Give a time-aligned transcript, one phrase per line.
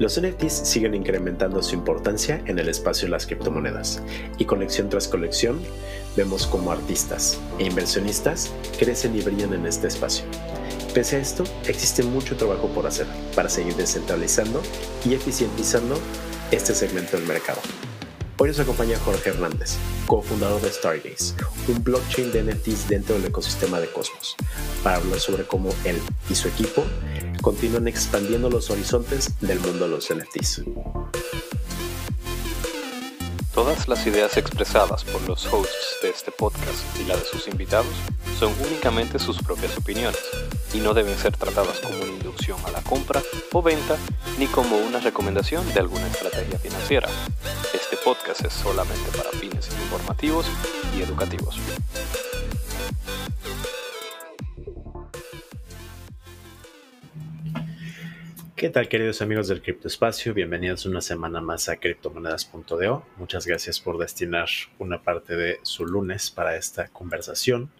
[0.00, 4.02] Los NFTs siguen incrementando su importancia en el espacio de las criptomonedas
[4.38, 5.60] y colección tras colección
[6.16, 10.24] vemos como artistas e inversionistas crecen y brillan en este espacio.
[10.94, 14.62] Pese a esto, existe mucho trabajo por hacer para seguir descentralizando
[15.04, 15.98] y eficientizando
[16.50, 17.60] este segmento del mercado.
[18.38, 19.76] Hoy nos acompaña Jorge Hernández,
[20.06, 21.34] cofundador de Stargaze,
[21.68, 24.34] un blockchain de NFTs dentro del ecosistema de Cosmos,
[24.82, 25.98] para hablar sobre cómo él
[26.30, 26.86] y su equipo
[27.40, 30.62] continúan expandiendo los horizontes del mundo de los NFTs.
[33.54, 37.92] Todas las ideas expresadas por los hosts de este podcast y la de sus invitados
[38.38, 40.20] son únicamente sus propias opiniones
[40.72, 43.22] y no deben ser tratadas como una inducción a la compra
[43.52, 43.96] o venta
[44.38, 47.08] ni como una recomendación de alguna estrategia financiera.
[47.74, 50.46] Este podcast es solamente para fines informativos
[50.96, 51.58] y educativos.
[58.60, 60.34] ¿Qué tal queridos amigos del criptoespacio?
[60.34, 63.06] Bienvenidos una semana más a criptomonedas.do.
[63.16, 67.70] Muchas gracias por destinar una parte de su lunes para esta conversación.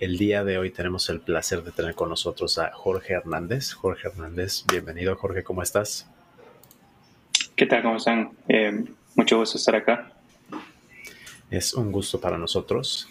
[0.00, 3.74] El día de hoy tenemos el placer de tener con nosotros a Jorge Hernández.
[3.74, 6.10] Jorge Hernández, bienvenido Jorge, ¿cómo estás?
[7.54, 7.82] ¿Qué tal?
[7.82, 8.30] ¿Cómo están?
[8.48, 10.12] Eh, mucho gusto estar acá.
[11.50, 13.06] Es un gusto para nosotros.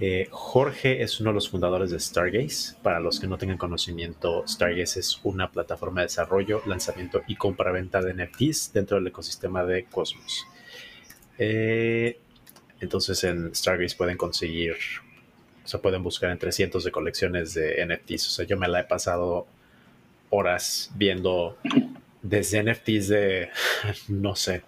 [0.00, 2.74] Eh, Jorge es uno de los fundadores de Stargaze.
[2.82, 8.02] Para los que no tengan conocimiento, Stargaze es una plataforma de desarrollo, lanzamiento y compra-venta
[8.02, 10.46] de NFTs dentro del ecosistema de Cosmos.
[11.38, 12.18] Eh,
[12.80, 14.74] entonces en Stargaze pueden conseguir,
[15.64, 18.26] o sea, pueden buscar entre cientos de colecciones de NFTs.
[18.26, 19.46] O sea, yo me la he pasado
[20.30, 21.56] horas viendo
[22.22, 23.50] desde NFTs de,
[24.08, 24.62] no sé,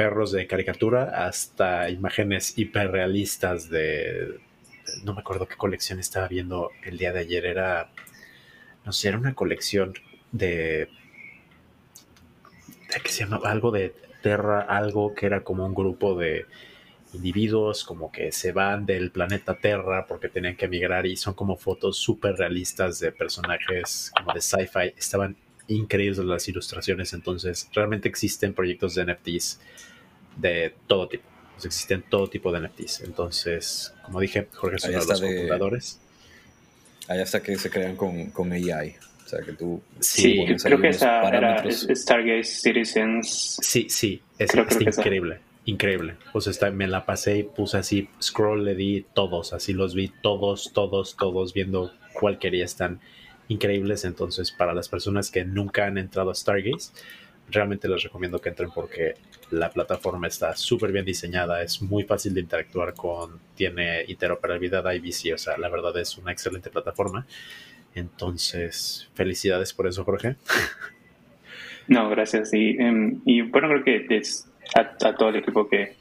[0.00, 4.40] perros de caricatura hasta imágenes hiperrealistas de...
[5.04, 7.44] No me acuerdo qué colección estaba viendo el día de ayer.
[7.44, 7.90] Era...
[8.86, 9.92] No sé, era una colección
[10.32, 10.88] de...
[12.88, 16.46] de que se llamaba algo de Terra, algo que era como un grupo de
[17.12, 21.56] individuos como que se van del planeta Terra porque tenían que emigrar y son como
[21.56, 24.94] fotos súper realistas de personajes como de sci-fi.
[24.96, 25.36] Estaban
[25.68, 29.60] increíbles las ilustraciones, entonces realmente existen proyectos de NFTs
[30.40, 31.24] de todo tipo.
[31.54, 33.02] Pues existen todo tipo de NFTs.
[33.02, 36.00] Entonces, como dije, Jorge es uno de los fundadores.
[37.08, 38.96] Hay hasta que se crean con, con AI.
[39.24, 39.82] O sea, que tú.
[40.00, 43.58] Sí, creo que esa era Stargaze Citizens.
[43.60, 44.50] Sí, sí, es,
[44.80, 45.40] increíble.
[45.66, 46.16] Increíble.
[46.32, 50.10] Pues está, me la pasé y puse así, scroll, le di todos, así los vi
[50.22, 52.64] todos, todos, todos, viendo cuál quería.
[52.64, 53.00] Están
[53.48, 54.04] increíbles.
[54.04, 56.92] Entonces, para las personas que nunca han entrado a Stargaze,
[57.50, 59.14] realmente les recomiendo que entren porque
[59.50, 65.34] la plataforma está súper bien diseñada, es muy fácil de interactuar con, tiene interoperabilidad IBC,
[65.34, 67.26] o sea, la verdad es una excelente plataforma.
[67.94, 70.36] Entonces, felicidades por eso, Jorge.
[71.88, 72.54] No, gracias.
[72.54, 75.96] Y, em, y bueno, creo que es a, todo el equipo que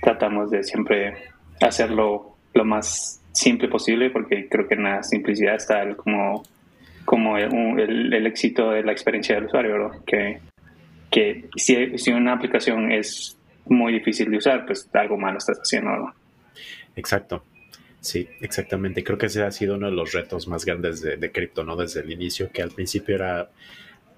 [0.00, 1.14] tratamos de siempre
[1.60, 6.44] hacerlo lo más simple posible, porque creo que en la simplicidad está como,
[7.04, 10.04] como el, el, éxito de la experiencia del usuario, ¿verdad?
[10.06, 10.38] Que
[11.14, 16.12] que si, si una aplicación es muy difícil de usar, pues algo malo estás haciendo.
[16.96, 17.44] Exacto.
[18.00, 19.04] Sí, exactamente.
[19.04, 21.76] Creo que ese ha sido uno de los retos más grandes de, de cripto, ¿no?
[21.76, 23.48] Desde el inicio, que al principio era,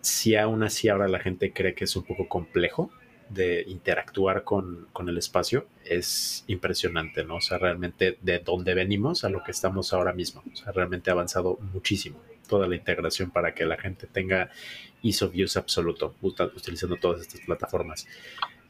[0.00, 2.90] si aún así ahora la gente cree que es un poco complejo
[3.28, 7.36] de interactuar con, con, el espacio, es impresionante, ¿no?
[7.36, 10.42] O sea, realmente de dónde venimos a lo que estamos ahora mismo.
[10.50, 14.50] O sea, realmente ha avanzado muchísimo toda la integración para que la gente tenga
[15.06, 18.06] ease of use absoluto utilizando todas estas plataformas.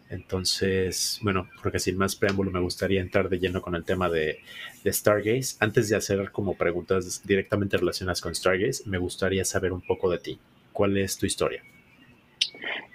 [0.09, 4.39] Entonces, bueno, porque sin más preámbulo me gustaría entrar de lleno con el tema de,
[4.87, 5.57] Stargaze.
[5.59, 10.19] Antes de hacer como preguntas directamente relacionadas con Stargaze, me gustaría saber un poco de
[10.19, 10.39] ti.
[10.73, 11.63] ¿Cuál es tu historia?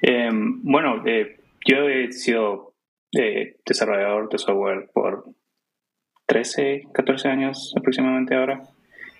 [0.02, 1.38] Em, bueno, eh,
[1.68, 2.74] yo he sido
[3.12, 5.26] eh, desarrollador de software por
[6.28, 8.64] 13, 14 años aproximadamente ahora.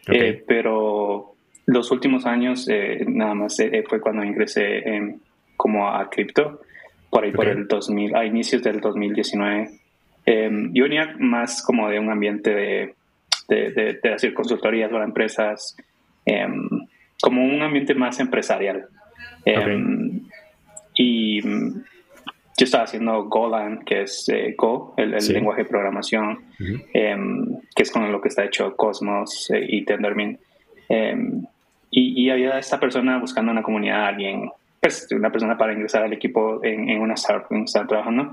[0.08, 1.31] Eh, pero
[1.66, 4.84] los últimos años, eh, nada más eh, fue cuando ingresé
[5.56, 6.62] como a cripto,
[7.10, 9.70] por ahí por el 2000, a inicios del 2019.
[10.26, 12.96] Em, yo venía más como de un ambiente de,
[13.48, 15.76] de, hacer consultorías para empresas,
[16.26, 16.68] em,
[17.22, 18.88] como un ambiente más empresarial.
[19.46, 20.22] Em,
[20.96, 27.92] y yo estaba haciendo Golang, que es eh, Go, el, lenguaje de programación, que es
[27.92, 30.40] con lo que está hecho Cosmos y Tendermint.
[31.94, 34.50] Y, había esta persona buscando una comunidad, alguien,
[34.80, 38.32] pues una persona para ingresar al equipo en, una startup en estaba trabajando.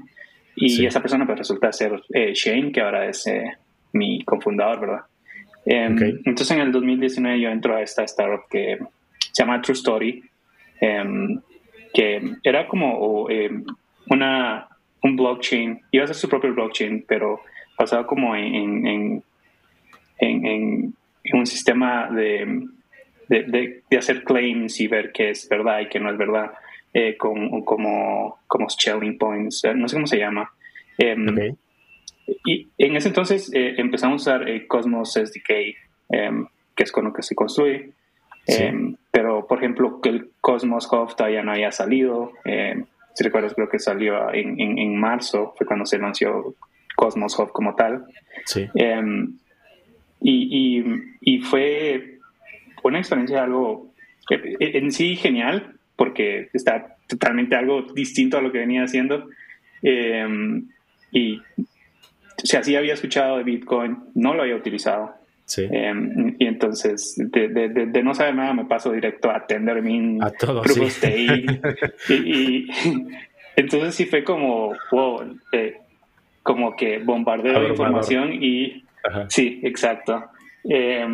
[0.54, 3.52] Y esa persona pues resulta ser eh, Shane, que ahora es eh,
[3.92, 5.00] mi cofundador, ¿verdad?
[5.66, 8.78] Em, entonces en el 2019 yo entro a esta startup que
[9.32, 10.22] se llama True Story,
[10.80, 11.40] em,
[11.92, 13.50] que era como eh,
[14.08, 14.66] una,
[15.02, 17.40] un blockchain, iba a ser su propio blockchain, pero
[17.78, 19.22] basado como en, en,
[20.18, 20.94] en,
[21.32, 22.66] un sistema de,
[23.28, 26.52] de, de, hacer claims y ver qué es verdad y qué no es verdad,
[26.94, 30.50] eh, con, como, como shelling points, no sé cómo se llama.
[30.96, 31.54] Em,
[32.44, 35.76] y en ese entonces eh, empezamos a usar Cosmos SDK,
[36.10, 37.90] em, que es con lo que se construye.
[38.46, 42.32] Em, pero, por ejemplo, que el Cosmos Hub todavía no haya salido.
[43.14, 46.54] si recuerdas, creo que salió en, en, en, marzo, fue cuando se anunció
[46.96, 48.06] Cosmos Hub como tal.
[48.46, 48.66] Sí.
[50.20, 50.84] Y, y,
[51.20, 52.18] y, fue
[52.82, 53.92] una experiencia algo
[54.30, 59.28] en sí genial, porque está totalmente algo distinto a lo que venía haciendo.
[61.12, 61.40] y
[62.42, 65.12] o sea, sí había escuchado de Bitcoin, no lo había utilizado.
[65.44, 65.66] Sí.
[65.70, 70.30] Em, y entonces, de, de, de, no saber nada, me paso directo a Tendermint, a
[70.30, 71.26] todo, sí.
[72.10, 72.68] y, y,
[73.56, 75.78] entonces sí fue como, wow, eh,
[76.42, 78.84] como que bombardeo de información y...
[79.04, 79.26] Ajá.
[79.28, 80.30] Sí, exacto.
[80.68, 81.06] Eh,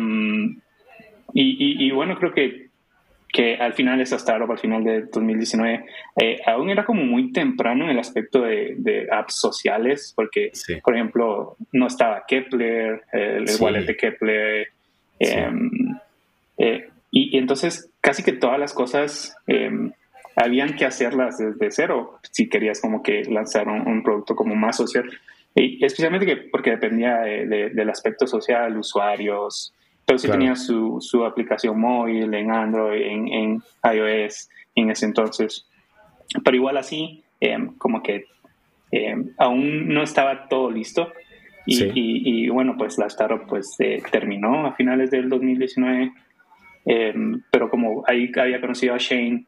[1.33, 2.65] y, y, bueno, creo que
[3.35, 5.85] que al final esa startup, al final de 2019,
[6.21, 11.57] eh, aún era como muy temprano en el aspecto de, apps sociales, porque, por ejemplo,
[11.73, 14.67] no estaba Kepler, el, wallet de Kepler,
[15.19, 15.69] em,
[16.57, 19.91] eh, y, entonces casi que todas las cosas em,
[20.37, 25.09] habían que hacerlas desde cero si querías como que lanzar un, producto como más social,
[25.55, 29.73] y especialmente que, porque dependía del aspecto social, usuarios,
[30.05, 35.67] pero sí tenía su, su, aplicación móvil en Android, en, en, iOS en ese entonces.
[36.43, 38.25] Pero igual así, em, como que
[38.91, 41.11] em, aún no estaba todo listo.
[41.65, 46.11] Y, y, bueno, pues la startup pues eh, terminó a finales del 2019.
[46.85, 49.45] Em, pero como ahí había conocido a Shane,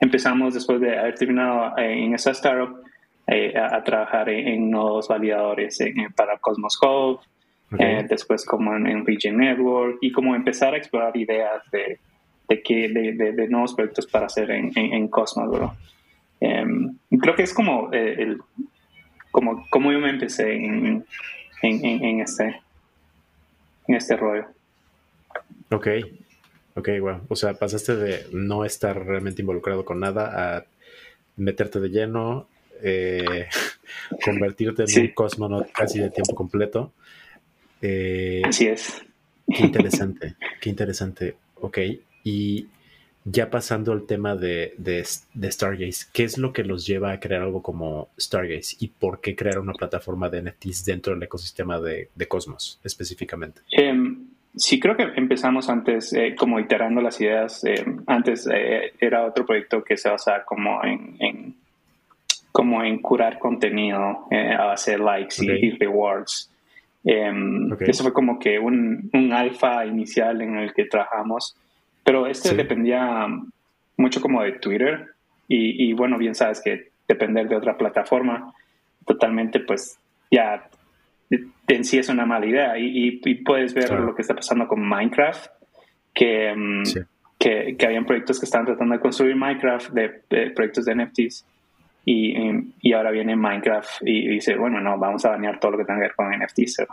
[0.00, 2.82] empezamos después de haber terminado eh, en esa startup
[3.26, 5.78] eh, a, trabajar en, en nodos validadores
[6.16, 7.20] para Cosmos Hub,
[7.78, 12.00] eh, después como en, en, Region Network y como empezar a explorar ideas de,
[12.48, 15.72] de, que, de, de, nuevos proyectos para hacer en, en, Cosmos,
[16.40, 18.38] em, creo que es como, eh, el,
[19.30, 21.04] como, como yo me empecé en,
[21.62, 22.60] en, este,
[23.86, 24.46] en este rollo.
[25.70, 25.86] Ok,
[26.74, 27.20] ok, wow.
[27.28, 30.64] O sea, pasaste de no estar realmente involucrado con nada a
[31.36, 32.48] meterte de lleno,
[32.82, 33.48] eh,
[34.24, 36.92] convertirte en un cosmonaut casi de tiempo completo
[37.82, 39.02] eh, Así es.
[39.46, 41.36] Qué interesante, qué interesante.
[41.56, 41.78] Ok,
[42.24, 42.66] y
[43.24, 45.04] ya pasando al tema de, de,
[45.50, 49.34] Stargaze, ¿qué es lo que los lleva a crear algo como Stargaze y por qué
[49.34, 53.62] crear una plataforma de NFTs dentro del ecosistema de, Cosmos específicamente?
[53.72, 57.62] Em, sí, creo que empezamos antes eh, como iterando las ideas.
[57.64, 61.56] Em, antes eh, era otro proyecto que se basaba como en,
[62.52, 66.50] como en curar contenido a base de likes y rewards.
[67.04, 71.56] Em, eso fue como que un, un alfa inicial en el que trabajamos,
[72.04, 73.26] pero este dependía
[73.96, 75.06] mucho como de Twitter
[75.52, 78.54] y, bueno, bien sabes que depender de otra plataforma
[79.04, 79.98] totalmente pues
[80.30, 80.68] ya
[81.66, 82.78] en sí es una mala idea.
[82.78, 85.50] Y, puedes ver lo que está pasando con Minecraft,
[86.14, 86.82] que, em,
[87.38, 91.44] que, que, habían proyectos que estaban tratando de construir Minecraft, de, de proyectos de NFTs
[92.04, 92.34] y,
[92.80, 96.00] y, ahora viene Minecraft y dice, bueno, no, vamos a banear todo lo que tenga
[96.00, 96.86] que ver con NFTs.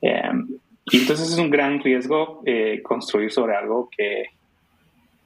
[0.00, 0.48] Em,
[0.86, 4.24] y entonces es un gran riesgo eh, construir sobre algo que,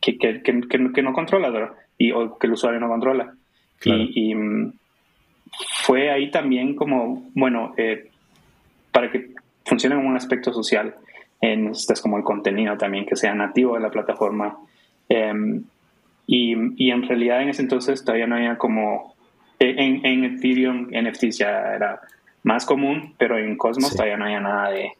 [0.01, 3.35] que, que, que, no controla y, o que el usuario no controla.
[3.85, 4.73] Y, mm,
[5.85, 8.11] fue ahí también como, bueno, eh,
[8.93, 9.31] para que
[9.65, 10.95] funcione como un aspecto social,
[11.41, 14.59] eh, necesitas como el contenido también que sea nativo de la plataforma.
[15.09, 15.65] Em,
[16.27, 19.15] y, y, en realidad en ese entonces todavía no había como,
[19.61, 22.01] eh, en, en Ethereum NFTs ya era
[22.43, 24.93] más común, pero en Cosmos todavía no había nada de,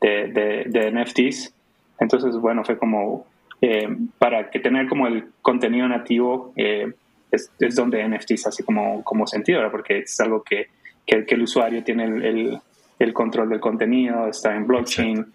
[0.00, 1.52] de, de, NFTs.
[1.98, 3.26] Entonces, bueno, fue como
[3.60, 6.92] eh, para que tener como el contenido nativo eh,
[7.30, 10.68] es, es, donde NFTs hace como, como sentido, porque es algo que,
[11.04, 12.60] que, el usuario tiene el,
[12.98, 15.26] el, control del contenido, está en blockchain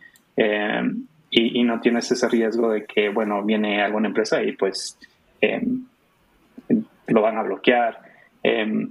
[1.30, 4.98] y, y, no tienes ese riesgo de que, bueno, viene alguna empresa y pues
[5.44, 5.86] Em,
[7.08, 8.00] lo van a bloquear.
[8.42, 8.90] Em,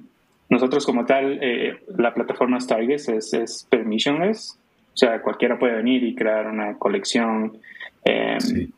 [0.51, 4.59] nosotros como tal, eh, la plataforma Stargaze es, es, permissionless,
[4.93, 7.57] o sea, cualquiera puede venir y crear una colección.
[8.05, 8.69] Em,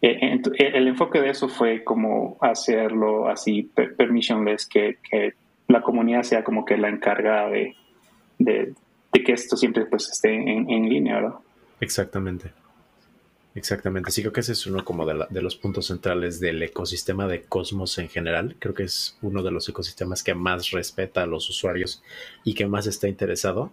[0.00, 5.32] eh, el enfoque de eso fue como hacerlo así permissionless, que, que,
[5.66, 7.74] la comunidad sea como que la encargada de,
[8.38, 8.74] de,
[9.12, 11.34] que esto siempre pues esté en, en línea, ¿verdad?
[11.80, 12.52] Exactamente.
[13.54, 17.28] Exactamente, sí creo que ese es uno como de, de, los puntos centrales del ecosistema
[17.28, 18.56] de Cosmos en general.
[18.58, 22.02] Creo que es uno de los ecosistemas que más respeta a los usuarios
[22.42, 23.72] y que más está interesado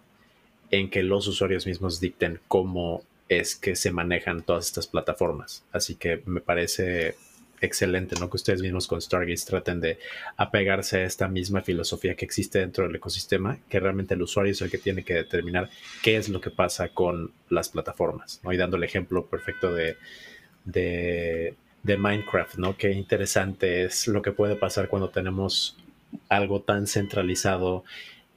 [0.69, 5.63] en que los usuarios mismos dicten cómo es que se manejan todas estas plataformas.
[5.71, 7.15] Así que me parece
[7.61, 8.29] excelente, ¿no?
[8.29, 9.99] Que ustedes mismos con Stargaze traten de
[10.35, 14.61] apegarse a esta misma filosofía que existe dentro del ecosistema, que realmente el usuario es
[14.61, 15.69] el que tiene que determinar
[16.01, 18.51] qué es lo que pasa con las plataformas, ¿no?
[18.51, 19.97] Y dando el ejemplo perfecto de,
[20.65, 22.75] de, de Minecraft, ¿no?
[22.75, 25.77] Qué interesante es lo que puede pasar cuando tenemos
[26.29, 27.83] algo tan centralizado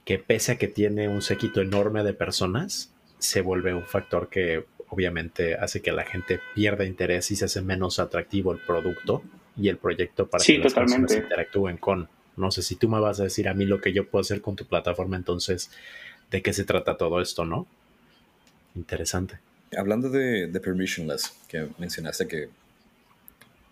[0.05, 4.65] que pese a que tiene un séquito enorme de personas, se vuelve un factor que
[4.89, 9.23] obviamente hace que la gente pierda interés y se hace menos atractivo el producto
[9.57, 12.09] y el proyecto para que las personas interactúen con.
[12.37, 14.41] No sé si tú me vas a decir a mí lo que yo puedo hacer
[14.41, 15.71] con tu plataforma, entonces,
[16.31, 17.65] ¿de qué se trata todo esto, no?
[18.75, 19.39] Interesante.
[19.77, 22.49] Hablando de, permissionless, que mencionaste que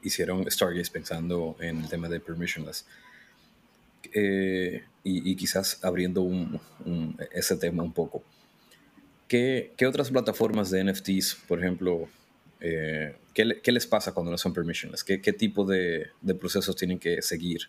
[0.02, 2.86] hicieron Stargaze pensando en el tema de permissionless,
[4.14, 6.30] eh, y, quizás abriendo
[7.32, 8.24] ese tema un poco.
[9.34, 12.08] ¿Qué, otras plataformas de NFTs, por ejemplo,
[12.62, 15.04] eh, ¿qué, les pasa cuando no son permissionless?
[15.04, 16.06] ¿Qué, tipo de,
[16.40, 17.62] procesos tienen que seguir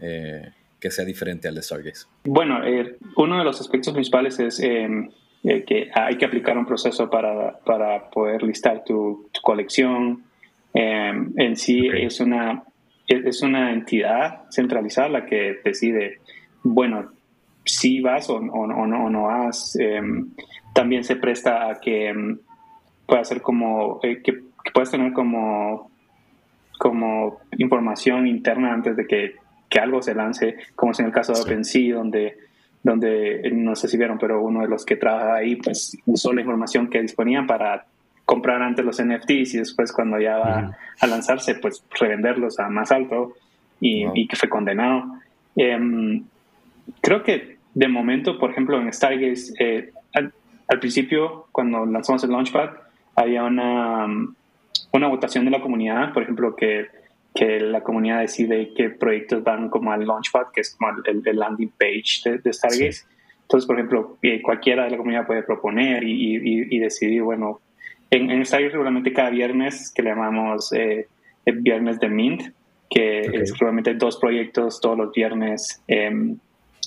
[0.00, 0.50] eh,
[0.80, 2.06] que sea diferente al de Stargaze?
[2.24, 8.10] Bueno, eh, uno de los aspectos principales es que hay que aplicar un proceso para,
[8.10, 10.24] poder listar tu, colección.
[10.72, 12.64] en sí es, una,
[13.06, 16.18] es una entidad centralizada la que decide,
[16.64, 17.12] bueno,
[17.64, 19.78] si vas o, no, o no vas
[20.74, 22.38] también se presta a que mm,
[23.06, 24.42] pueda ser como, eh, que,
[24.74, 25.90] puedas tener como,
[26.78, 29.36] como información interna antes de que,
[29.80, 32.36] algo se lance, como es en el caso de OpenSea, donde,
[32.84, 36.42] donde no sé si vieron, pero uno de los que trabaja ahí, pues usó la
[36.42, 37.84] información que disponían para
[38.24, 42.92] comprar antes los NFTs y después cuando ya va a lanzarse, pues revenderlos a más
[42.92, 43.32] alto
[43.80, 45.06] y, que fue condenado.
[45.56, 46.22] Em,
[47.00, 49.92] creo que de momento, por ejemplo, en Stargaze, eh,
[50.68, 52.70] al principio, cuando lanzamos el Launchpad,
[53.16, 54.06] había una,
[54.92, 56.86] una votación de la comunidad, por ejemplo, que,
[57.34, 61.72] que la comunidad decide qué proyectos van como al Launchpad, que es como el, landing
[61.78, 63.04] page de, Stargaze.
[63.42, 67.60] Entonces, por ejemplo, eh, cualquiera de la comunidad puede proponer y, y, decidir, bueno,
[68.10, 71.08] en, en, Stargaze regularmente cada viernes, que le llamamos eh,
[71.44, 72.42] el viernes de Mint,
[72.88, 75.82] que es regularmente dos proyectos todos los viernes.
[75.88, 76.38] Em,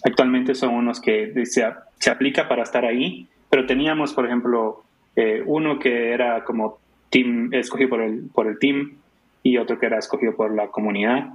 [0.03, 1.65] actualmente son unos que se,
[1.99, 4.83] se aplica para estar ahí pero teníamos, por ejemplo,
[5.15, 8.97] eh, uno que era como team, escogido por el, por el team
[9.43, 11.29] y otro que era escogido por la comunidad.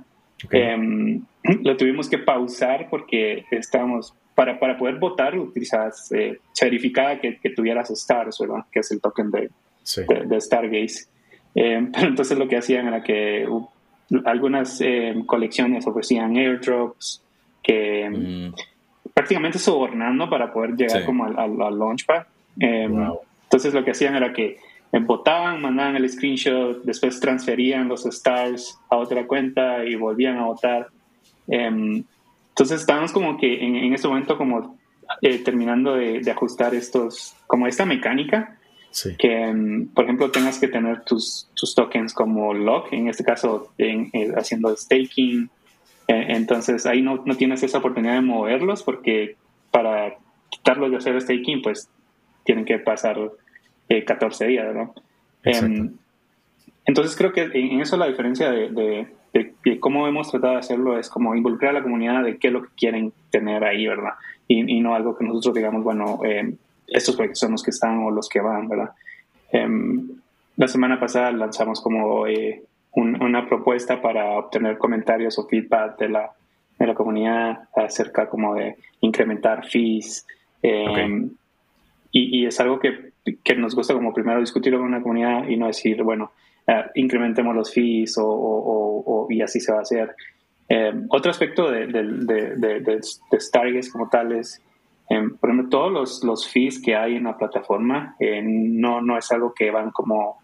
[0.50, 1.22] Em,
[1.62, 6.38] lo tuvimos que pausar porque estábamos, para, para poder votar, utilizabas, eh,
[7.20, 8.64] que, que, tuvieras stars, ¿verdad?
[8.70, 9.50] Que es el token de,
[10.26, 11.06] de, Stargaze.
[11.54, 13.48] Em, pero entonces lo que hacían era que
[14.24, 17.22] algunas em, colecciones ofrecían airdrops
[17.62, 18.71] que mm
[19.22, 22.24] prácticamente sobornando para poder llegar como al, al, launchpad.
[22.58, 23.08] Em,
[23.44, 24.58] entonces lo que hacían era que
[25.06, 30.88] votaban, mandaban el screenshot, después transferían los stars a otra cuenta y volvían a votar.
[31.46, 32.02] Em,
[32.48, 34.76] entonces estábamos como que en, en ese momento como
[35.20, 38.58] eh, terminando de, de, ajustar estos, como esta mecánica,
[39.18, 43.72] que em, por ejemplo tengas que tener tus, tus tokens como lock, en este caso
[43.78, 45.48] en, eh, haciendo staking, eh,
[46.08, 49.36] entonces ahí no, no, tienes esa oportunidad de moverlos porque
[49.70, 50.16] para
[50.50, 51.88] quitarlos de hacer staking, pues
[52.44, 53.18] tienen que pasar
[54.06, 54.94] 14 eh, días, ¿no?
[55.44, 55.92] Em,
[56.84, 61.08] entonces creo que en eso la diferencia de, de, cómo hemos tratado de hacerlo es
[61.08, 64.12] como involucrar a la comunidad de qué es lo que quieren tener ahí, ¿verdad?
[64.48, 66.56] Y, no algo que nosotros digamos, bueno, em,
[66.86, 68.90] estos proyectos son los que están o los que van, ¿verdad?
[69.50, 70.08] Em,
[70.56, 72.62] la semana pasada lanzamos como eh,
[72.94, 76.32] una propuesta para obtener comentarios o feedback de la,
[76.78, 80.26] de la comunidad acerca como de incrementar fees.
[80.62, 81.30] Em,
[82.10, 85.66] y, es algo que, que, nos gusta como primero discutirlo con una comunidad y no
[85.66, 86.32] decir, bueno,
[86.68, 90.14] uh, incrementemos los fees o, o, y así se va a hacer.
[90.68, 93.00] Em, otro aspecto de, de, de, de,
[93.40, 94.62] Stargaze como tal es,
[95.08, 99.16] em, por ejemplo, todos los, los fees que hay en la plataforma eh, no, no
[99.16, 100.41] es algo que van como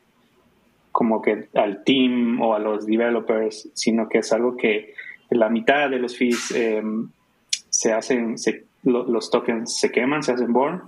[0.99, 4.95] como que al team o a los developers, sino que es algo que
[5.31, 7.09] la mitad de los fees em,
[7.71, 8.35] se hacen,
[8.83, 10.83] los tokens se queman, se hacen born,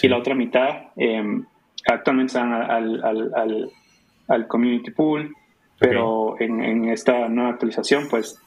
[0.00, 1.40] y la otra mitad eh,
[1.90, 3.72] actualmente están al, al,
[4.28, 5.34] al, community pool,
[5.80, 8.40] pero en, esta nueva actualización, pues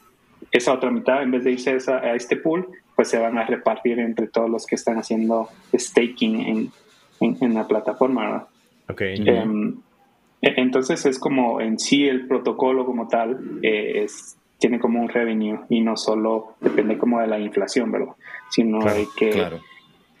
[0.50, 3.98] esa otra mitad, en vez de irse a, este pool, pues se van a repartir
[3.98, 8.48] entre todos los que están haciendo staking en, en, la plataforma.
[8.88, 9.16] Okay.
[9.26, 9.91] Em, E,
[10.42, 15.60] entonces es como en sí el protocolo como tal eh, es, tiene como un revenue
[15.68, 18.14] y no solo depende como de la inflación, ¿verdad?
[18.50, 19.60] Sino de que,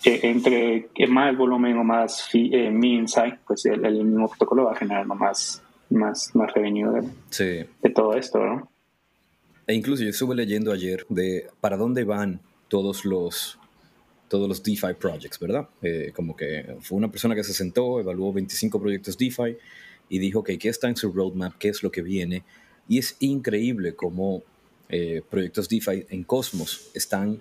[0.04, 3.06] entre más volumen o más eh, mean
[3.46, 7.02] pues el, mismo protocolo va a generar más, más, más revenue
[7.38, 8.68] de, de todo esto, ¿no?
[9.66, 13.58] E incluso yo estuve leyendo ayer de para dónde van todos los
[14.28, 15.68] todos los DeFi projects, ¿verdad?
[15.82, 19.58] Eh, como que fue una persona que se sentó, evaluó 25 proyectos DeFi
[20.12, 22.44] y dijo que qué está en su roadmap, qué es lo que viene.
[22.86, 24.42] Y es increíble cómo
[24.90, 27.40] eh, proyectos DeFi en Cosmos están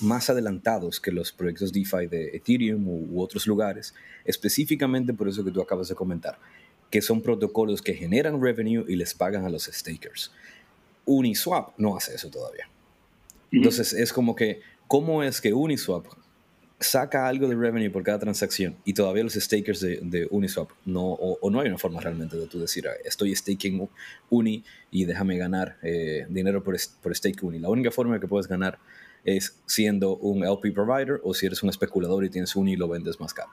[0.00, 3.92] más adelantados que los proyectos DeFi de Ethereum u, otros lugares,
[4.24, 6.38] específicamente por eso que tú acabas de comentar,
[6.88, 10.32] que son protocolos que generan revenue y les pagan a los stakers.
[11.04, 12.70] Uniswap no hace eso todavía.
[13.52, 16.06] Entonces es como que, ¿cómo es que Uniswap
[16.80, 21.50] saca algo de revenue por cada transacción y todavía los stakers de, Uniswap no, o,
[21.50, 23.88] no hay una forma realmente de tú decir, estoy staking
[24.30, 27.58] Uni y déjame ganar eh, dinero por, por stake Uni?
[27.58, 28.78] La única forma que puedes ganar
[29.24, 32.88] es siendo un LP provider o si eres un especulador y tienes Uni y lo
[32.88, 33.50] vendes más caro.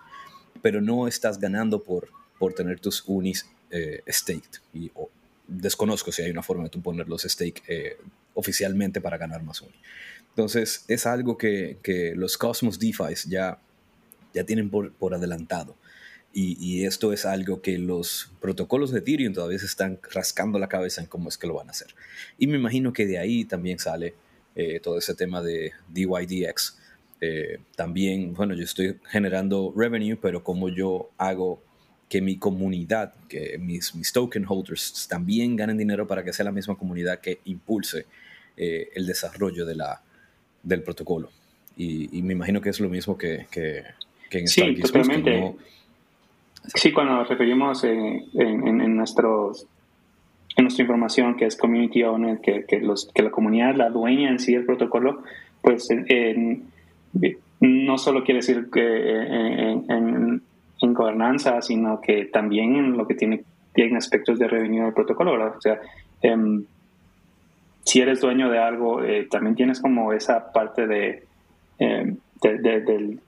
[0.61, 4.59] Pero no estás ganando por, por tener tus Unis eh, staked.
[4.73, 4.91] Y,
[5.47, 7.97] desconozco si hay una forma de tú ponerlos stake eh,
[8.33, 9.75] oficialmente para ganar más Uni.
[10.35, 13.57] Entonces, es algo que, que los Cosmos DeFi ya,
[14.33, 15.77] ya tienen por, por adelantado.
[16.33, 20.67] Y, y, esto es algo que los protocolos de Ethereum todavía se están rascando la
[20.67, 21.95] cabeza en cómo es que lo van a hacer.
[22.37, 24.13] Y me imagino que de ahí también sale
[24.55, 26.77] eh, todo ese tema de DYDX.
[27.21, 31.63] Eh, también, bueno, yo estoy generando revenue, pero como yo hago
[32.09, 36.51] que mi comunidad, que mis, mis token holders también ganen dinero para que sea la
[36.51, 38.05] misma comunidad que impulse
[38.57, 40.03] eh, el desarrollo de la,
[40.65, 41.29] del protocolo.
[41.77, 43.83] Y, me imagino que es lo mismo que, que,
[44.31, 45.55] en Sí, totalmente.
[46.73, 49.67] Sí, cuando nos referimos en, en, nuestros
[50.57, 54.29] en nuestra información que es community owner, que, que, los, que la comunidad, la dueña
[54.29, 55.21] en sí del protocolo,
[55.61, 55.87] pues
[57.59, 60.41] no solo quiere decir que en,
[60.81, 65.31] en, gobernanza, sino que también en lo que tiene, tiene aspectos de revenue del protocolo,
[65.33, 65.57] ¿verdad?
[65.57, 65.79] O sea,
[66.21, 66.63] em,
[67.85, 71.23] si eres dueño de algo, eh, también tienes como esa parte de,
[71.77, 73.21] eh, del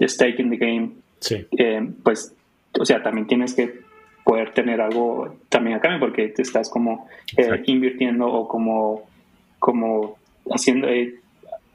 [0.00, 0.90] stake in the game.
[1.20, 1.46] Sí.
[1.56, 2.34] Eh, pues,
[2.78, 3.80] o sea, también tienes que
[4.24, 7.08] poder tener algo también acá porque te estás como
[7.66, 9.02] invirtiendo o como,
[9.60, 10.16] como
[10.50, 10.88] haciendo,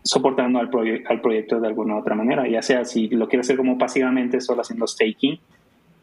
[0.03, 0.69] soportando al,
[1.07, 4.61] al proyecto de alguna otra manera, ya sea si lo quieres hacer como pasivamente, solo
[4.61, 5.39] haciendo staking,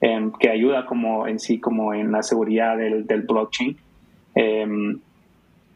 [0.01, 3.77] que ayuda como en sí, como en la seguridad del, del blockchain.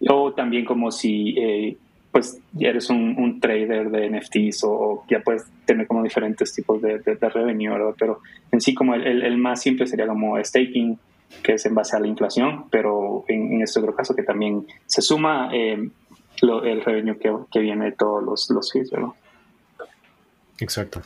[0.08, 1.76] O también como si eh,
[2.10, 7.28] pues eres un, trader de NFTs o, ya puedes tener como diferentes tipos de, de,
[7.28, 10.98] revenue, Pero en sí como el, el, más simple sería como staking,
[11.42, 15.02] que es en base a la inflación, pero en, este otro caso que también se
[15.02, 15.90] suma eh,
[16.40, 19.10] el revenue que, que, viene de todos los, los fees, ¿verdad?
[20.60, 21.02] Exacto.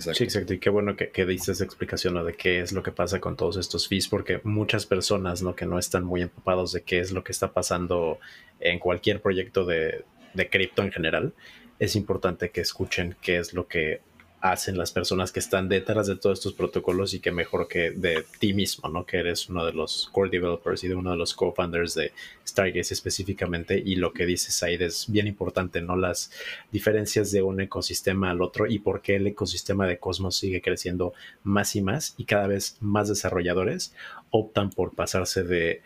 [0.00, 0.54] Sí, exacto.
[0.54, 3.36] Y qué bueno que, que diste esa explicación de qué es lo que pasa con
[3.36, 5.54] todos estos fees, porque muchas personas ¿no?
[5.54, 8.18] que no están muy empapados de qué es lo que está pasando
[8.60, 10.04] en cualquier proyecto de,
[10.34, 11.32] de cripto en general,
[11.78, 14.00] es importante que escuchen qué es lo que
[14.44, 18.26] hacen las personas que están detrás de todos estos protocolos y que mejor que de
[18.38, 19.06] ti mismo, ¿no?
[19.06, 22.12] Que eres uno de los core developers y de uno de los co-founders de
[22.46, 25.96] Stargaze específicamente y lo que dices ahí es bien importante, ¿no?
[25.96, 26.30] Las
[26.70, 31.14] diferencias de un ecosistema al otro y por qué el ecosistema de Cosmos sigue creciendo
[31.42, 33.94] más y más y cada vez más desarrolladores
[34.28, 35.80] optan por pasarse de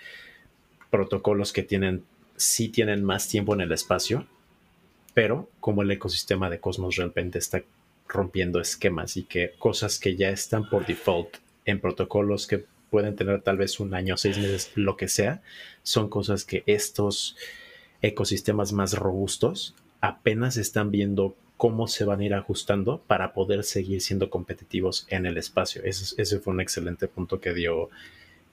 [0.91, 2.03] protocolos que tienen,
[2.35, 4.27] sí tienen más tiempo en el espacio,
[5.15, 7.63] pero como el ecosistema de Cosmos realmente está
[8.09, 13.43] rompiendo esquemas y que cosas que ya están por default en protocolos que pueden tener
[13.43, 15.43] tal vez un año, seis meses, lo que sea,
[15.83, 17.37] son cosas que estos
[18.01, 24.01] ecosistemas más robustos apenas están viendo cómo se van a ir ajustando para poder seguir
[24.01, 25.83] siendo competitivos en el espacio.
[25.85, 27.91] Ese, fue un excelente punto que dio,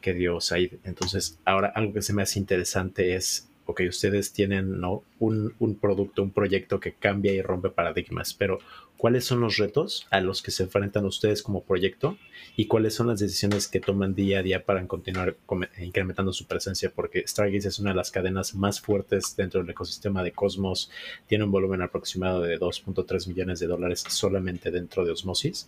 [0.02, 0.74] que dio Said.
[0.84, 5.04] Entonces, ahora algo que se me hace interesante es ok, ustedes tienen ¿no?
[5.20, 8.60] un, un, producto, un proyecto que cambia y rompe paradigmas, pero
[8.98, 12.18] ¿cuáles son los retos a los que se enfrentan ustedes como proyecto
[12.56, 15.36] y cuáles son las decisiones que toman día a día para continuar
[15.80, 16.92] incrementando su presencia?
[16.94, 20.92] Porque Stargaze es una de las cadenas más fuertes dentro del ecosistema de Cosmos,
[21.28, 25.66] tiene un volumen aproximado de 2.3 millones de dólares solamente dentro de Osmosis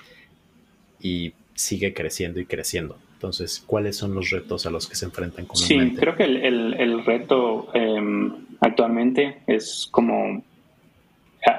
[1.01, 2.97] y sigue creciendo y creciendo.
[3.17, 7.69] Entonces, ¿cuáles son los retos a los que se enfrentan Sí, creo que el, reto
[7.73, 10.43] em, actualmente es como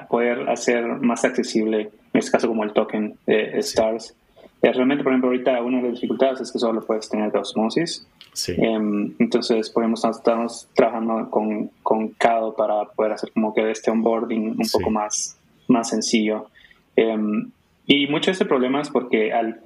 [0.08, 4.14] poder hacer más accesible, en este caso como el token de Stars,
[4.60, 7.38] Eh, realmente, por ejemplo, ahorita una de las dificultades es que solo puedes tener de
[7.38, 8.04] osmosis.
[8.32, 8.54] Sí.
[8.58, 14.56] Em, entonces, ejemplo, estamos trabajando con, con Cado para poder hacer como que este onboarding
[14.58, 14.76] un Sí.
[14.76, 16.48] poco más, más sencillo.
[16.96, 17.52] Em,
[17.86, 19.60] y mucho de este problema es porque al,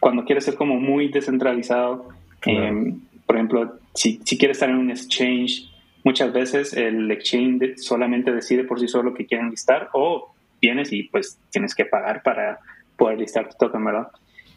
[0.00, 2.08] cuando quieres ser como muy descentralizado,
[2.40, 2.96] Claro.
[3.26, 5.68] por ejemplo, si, si quieres estar en un exchange,
[6.04, 10.32] muchas veces el exchange solamente decide por sí solo lo que quieren listar o
[10.62, 12.60] vienes y pues tienes que pagar para
[12.96, 14.08] poder listar tu token, ¿verdad?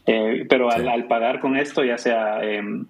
[0.06, 2.86] Eh, pero al, al pagar con esto, ya sea em,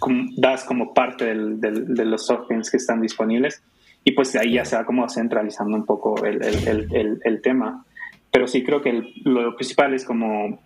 [0.00, 3.62] como- das como parte del- del- de los tokens que están disponibles
[4.04, 7.84] y pues ahí ya se va como centralizando un poco el, el- el- el- tema.
[8.30, 10.60] Pero sí creo que lo principal es como,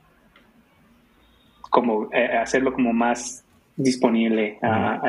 [1.71, 3.45] como eh, hacerlo como más
[3.77, 4.59] disponible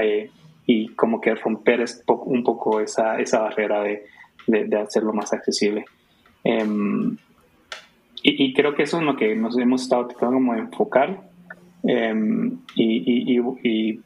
[0.01, 0.29] eh,
[0.65, 1.83] y como que romper
[2.25, 4.05] un poco esa, esa barrera de,
[4.47, 5.85] de- de hacerlo más accesible.
[6.43, 7.17] Em,
[8.23, 11.21] y, y creo que eso es lo que nos hemos estado tratando como de enfocar.
[11.83, 13.99] Em, y, y-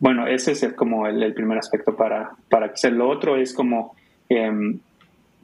[0.00, 2.92] bueno, ese es el- como el, el primer aspecto para, para hacer.
[2.92, 3.94] Lo otro es como,
[4.28, 4.78] em,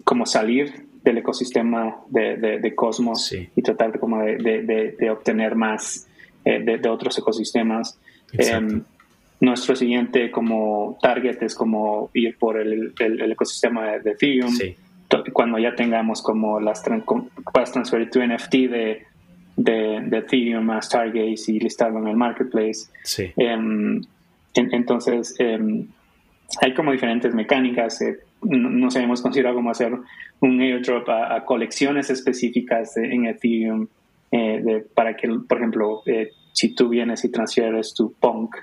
[0.04, 3.48] como salir del ecosistema de, de- de Cosmos Sí.
[3.54, 6.08] y tratar de, como de obtener más
[6.44, 7.98] eh, de, de otros ecosistemas.
[8.32, 8.82] Em,
[9.40, 14.76] nuestro siguiente como target es como ir por el, el- el ecosistema de, Ethereum Sí.
[15.32, 19.02] cuando ya tengamos como las tran- com- puedas transferir tu NFT de,
[19.56, 22.86] de, de Ethereum a Stargaze y listarlo en el marketplace.
[23.02, 23.32] Sí.
[23.36, 23.96] Em,
[24.54, 25.86] en- entonces, em,
[26.60, 28.00] hay como diferentes mecánicas.
[28.02, 29.92] eh, no, nos hemos considerado como hacer
[30.40, 33.86] un airdrop a, a colecciones específicas de- en Ethereum
[34.32, 38.56] eh, de- para que, por ejemplo, eh, si tú vienes y transfieres tu Punk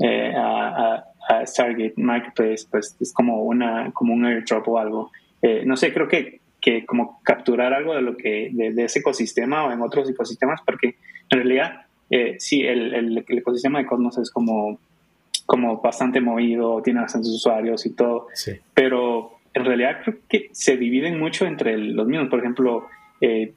[0.00, 5.10] eh, a, a- a Stargate Marketplace, pues es como, una, como un airdrop o algo.
[5.40, 8.98] Eh, no sé, creo que, que como capturar algo de lo que de, de ese
[8.98, 10.96] ecosistema o en otros ecosistemas, porque
[11.30, 14.78] en realidad eh, sí, el, el- el ecosistema de Cosmos es como,
[15.46, 18.52] como bastante movido, tiene bastantes usuarios y todo, Sí.
[18.74, 22.28] pero en realidad creo que se dividen mucho entre los mismos.
[22.28, 22.86] Por ejemplo,
[23.20, 23.52] eh,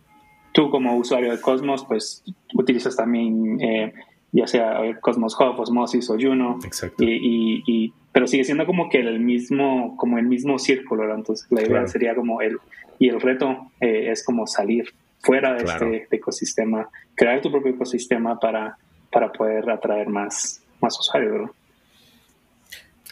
[0.57, 2.23] tú como usuario de Cosmos, pues
[2.55, 3.93] utilizas también eh,
[4.31, 7.03] ya sea Cosmos Hub, Osmosis o Juno, Exacto.
[7.03, 11.17] y, y- y- pero sigue siendo como que el mismo, como el mismo círculo, ¿verdad?
[11.19, 11.87] entonces la idea Claro.
[11.87, 12.57] sería como el,
[12.97, 15.93] y el reto eh, es como salir fuera de Claro.
[15.93, 18.77] este ecosistema, crear tu propio ecosistema para,
[19.11, 21.51] para poder atraer más, más usuarios, ¿verdad?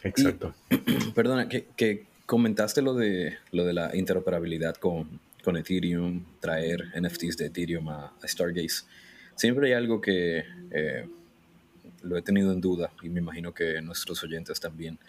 [0.04, 0.54] Exacto.
[1.16, 7.38] Perdona, que, que comentaste lo de, lo de la interoperabilidad con, con Ethereum, traer NFTs
[7.38, 8.84] de Ethereum a, a Stargaze.
[9.36, 11.08] Siempre hay algo que eh,
[12.04, 15.00] lo he tenido en duda y me imagino que nuestros oyentes también.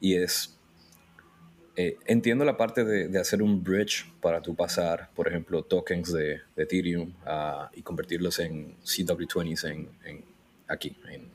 [0.00, 0.58] Y es,
[1.76, 6.12] eh, entiendo la parte de, de hacer un bridge para tú pasar, por ejemplo, tokens
[6.12, 10.24] de, de Ethereum ah, y convertirlos en CW20s en, en-
[10.68, 11.28] aquí, en,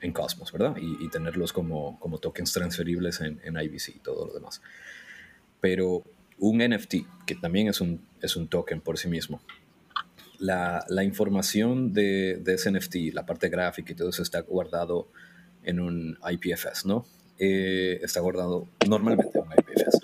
[0.00, 0.76] en Cosmos, ¿verdad?
[0.80, 4.60] Y, y tenerlos como, como tokens transferibles en, en IBC y todo lo demás.
[5.60, 6.04] Pero
[6.38, 6.94] un NFT,
[7.26, 9.40] que también es un, es un token por sí mismo,
[10.38, 15.08] la, la información de, de ese NFT, la parte gráfica y todo eso está guardado
[15.64, 17.06] en un IPFS, ¿no?
[17.38, 20.00] Eh, está guardado normalmente en un IPFS.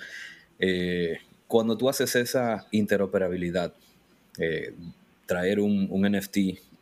[0.58, 3.74] Eh, cuando tú haces esa interoperabilidad,
[4.38, 4.74] eh,
[5.26, 6.36] traer un, un NFT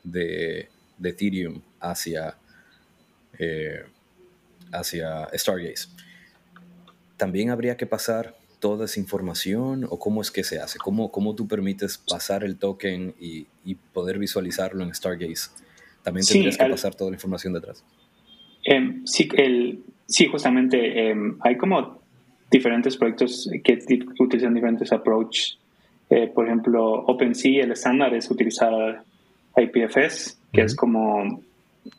[0.04, 2.36] de, de Ethereum hacia,
[4.72, 5.88] hacia Stargaze,
[7.16, 10.78] también habría que pasar toda esa información o cómo es que se hace?
[10.78, 15.50] ¿Cómo, cómo tú permites pasar el token y, y poder visualizarlo en Stargaze?
[16.04, 17.84] También Sí, tendrías que al- pasar toda la información detrás.
[18.64, 22.00] Em, sí, el, sí, justamente em, hay como
[22.50, 25.58] diferentes proyectos que ti- utilizan diferentes approaches.
[26.10, 29.02] Eh, por ejemplo, OpenSea, el estándar es utilizar
[29.56, 31.40] IPFS, que es como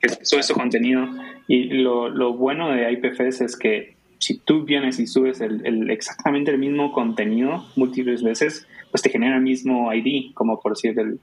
[0.02, 1.08] que sube su contenido.
[1.47, 5.90] Y lo, lo bueno de IPFS es que si tú vienes y subes el, el-
[5.90, 10.98] exactamente el mismo contenido múltiples veces, pues te genera el mismo ID, como por decir,
[11.00, 11.20] el,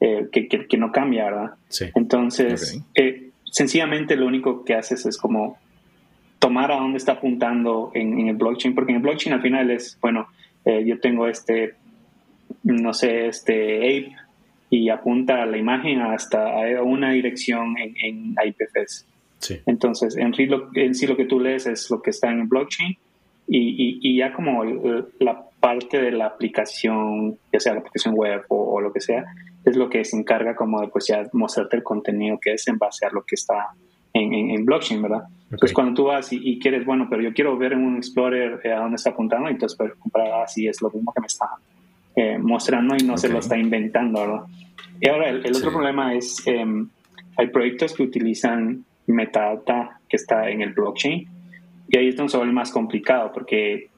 [0.00, 1.54] eh, que, que- que no cambia, ¿verdad?
[1.68, 1.86] Sí.
[1.94, 5.56] Entonces, eh, sencillamente lo único que haces es como
[6.38, 9.70] tomar a dónde está apuntando en, en el blockchain, porque en el blockchain al final
[9.70, 10.26] es, bueno,
[10.64, 11.74] eh, yo tengo este,
[12.64, 14.12] no sé, este ape
[14.70, 19.06] y apunta la imagen hasta a una dirección en, en IPFS.
[19.42, 19.60] Sí.
[19.66, 22.40] Entonces, en sí, lo, en sí lo que tú lees es lo que está en
[22.42, 22.96] el blockchain
[23.48, 28.14] y, y- y ya como el- la parte de la aplicación, ya sea la aplicación
[28.14, 29.24] web o, o lo que sea,
[29.64, 32.78] es lo que se encarga como de pues ya mostrarte el contenido que es en
[32.78, 33.68] base a lo que está
[34.12, 35.24] en, en- en blockchain, ¿verdad?
[35.50, 38.60] Entonces, cuando tú vas y, y quieres, bueno, pero yo quiero ver en un Explorer
[38.64, 41.46] eh, a dónde está apuntando, entonces puedes comprar así, es lo mismo que me está
[42.16, 44.42] eh, mostrando y no se lo está inventando, ¿verdad?
[45.00, 46.88] Y ahora el, otro problema es, em,
[47.36, 51.28] hay proyectos que utilizan metadata que está en el blockchain.
[51.88, 53.88] Y ahí es donde se vuelve más complicado porque,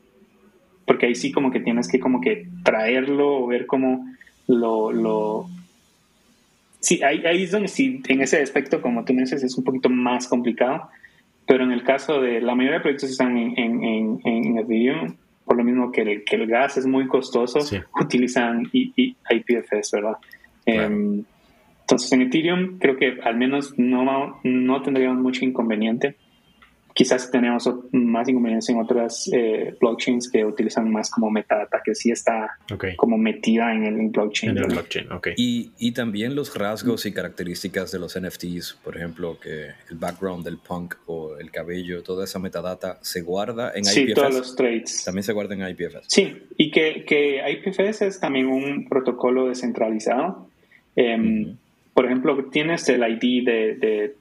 [0.87, 4.07] porque ahí sí como que tienes que como que traerlo o ver cómo
[4.47, 4.93] lo...
[4.93, 5.47] lo
[6.81, 9.64] sí, ahí, ahí es donde sí, en ese aspecto, como tú me dices, es un
[9.64, 10.88] poquito más complicado,
[11.47, 15.14] pero en el caso de la mayoría de proyectos están en, en, en, en Ethereum,
[15.45, 17.59] por lo mismo que el, que el gas es muy costoso,
[18.01, 20.17] utilizan IPFS, ¿verdad?
[20.67, 21.25] Em,
[21.85, 26.16] entonces en Ethereum creo que al menos no, no tendríamos mucho inconveniente
[26.94, 32.12] quizás tenemos más inconvenientes en otras eh, blockchains que utilizan más como metadata, que sí
[32.12, 32.57] está
[32.97, 34.53] como metida en el blockchain.
[34.53, 39.38] En el blockchain, Y, y, también los rasgos y características de los NFTs, por ejemplo,
[39.40, 43.92] que el background del punk o el cabello, toda esa metadata se guarda en IPFS.
[43.92, 45.05] Sí, todos los traits.
[45.05, 46.07] También se guarda en IPFS.
[46.07, 50.49] Sí, y que, que IPFS es también un protocolo descentralizado.
[50.94, 51.57] Em,
[51.94, 54.14] por ejemplo, tienes el ID de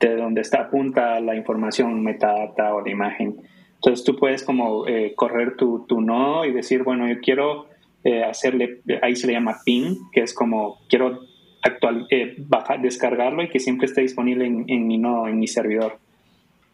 [0.00, 3.36] de donde está apunta la información metadata o la imagen.
[3.74, 7.66] Entonces tú puedes como eh, correr tu, tu, nodo y decir, bueno, yo quiero
[8.04, 11.20] eh, hacerle, ahí se le llama ping, que es como quiero
[11.62, 12.36] actual, eh,
[12.80, 15.98] descargarlo y que siempre esté disponible en, en, mi nodo, en mi servidor.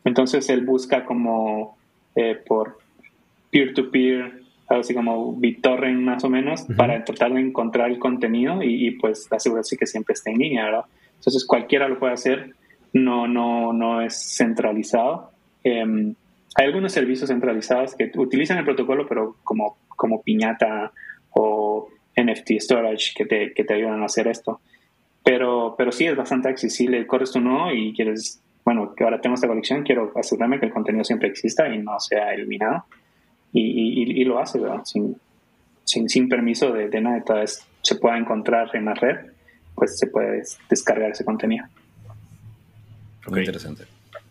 [0.05, 1.77] Entonces él busca como
[2.47, 2.79] por
[3.51, 8.91] peer-to-peer, así como BitTorrent más o menos, para tratar de encontrar el contenido y, y,
[8.93, 10.85] pues asegurarse que siempre esté en línea, ¿verdad?
[11.17, 12.55] Entonces cualquiera lo puede hacer
[12.93, 15.31] no, no, no es centralizado.
[15.63, 16.15] Em,
[16.55, 20.93] hay algunos servicios centralizados que utilizan el protocolo, pero como, como piñata
[21.31, 24.61] o NFT storage que te, que te ayudan a hacer esto.
[25.23, 27.07] Pero, pero sí es bastante accesible.
[27.07, 30.73] Corres tu nodo y quieres, bueno, que ahora tengo esta colección, quiero asegurarme que el
[30.73, 32.85] contenido siempre exista y no sea eliminado.
[33.53, 34.85] Y, y, lo hace, ¿verdad?
[34.85, 35.17] Sin,
[35.85, 37.17] sin, sin permiso de, de nada.
[37.17, 39.17] Entonces se pueda encontrar en la red,
[39.75, 41.65] pues se puede descargar ese contenido.
[43.29, 43.85] Muy interesante.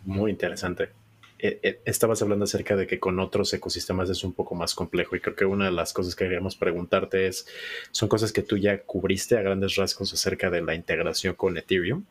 [0.06, 0.89] Muy interesante.
[1.38, 5.15] Eh, eh, estabas hablando acerca de que con otros ecosistemas es un poco más complejo
[5.15, 7.45] y creo que una de las cosas que queríamos preguntarte es,
[7.91, 12.06] son cosas que tú ya cubriste a grandes rasgos acerca de la integración con Ethereum,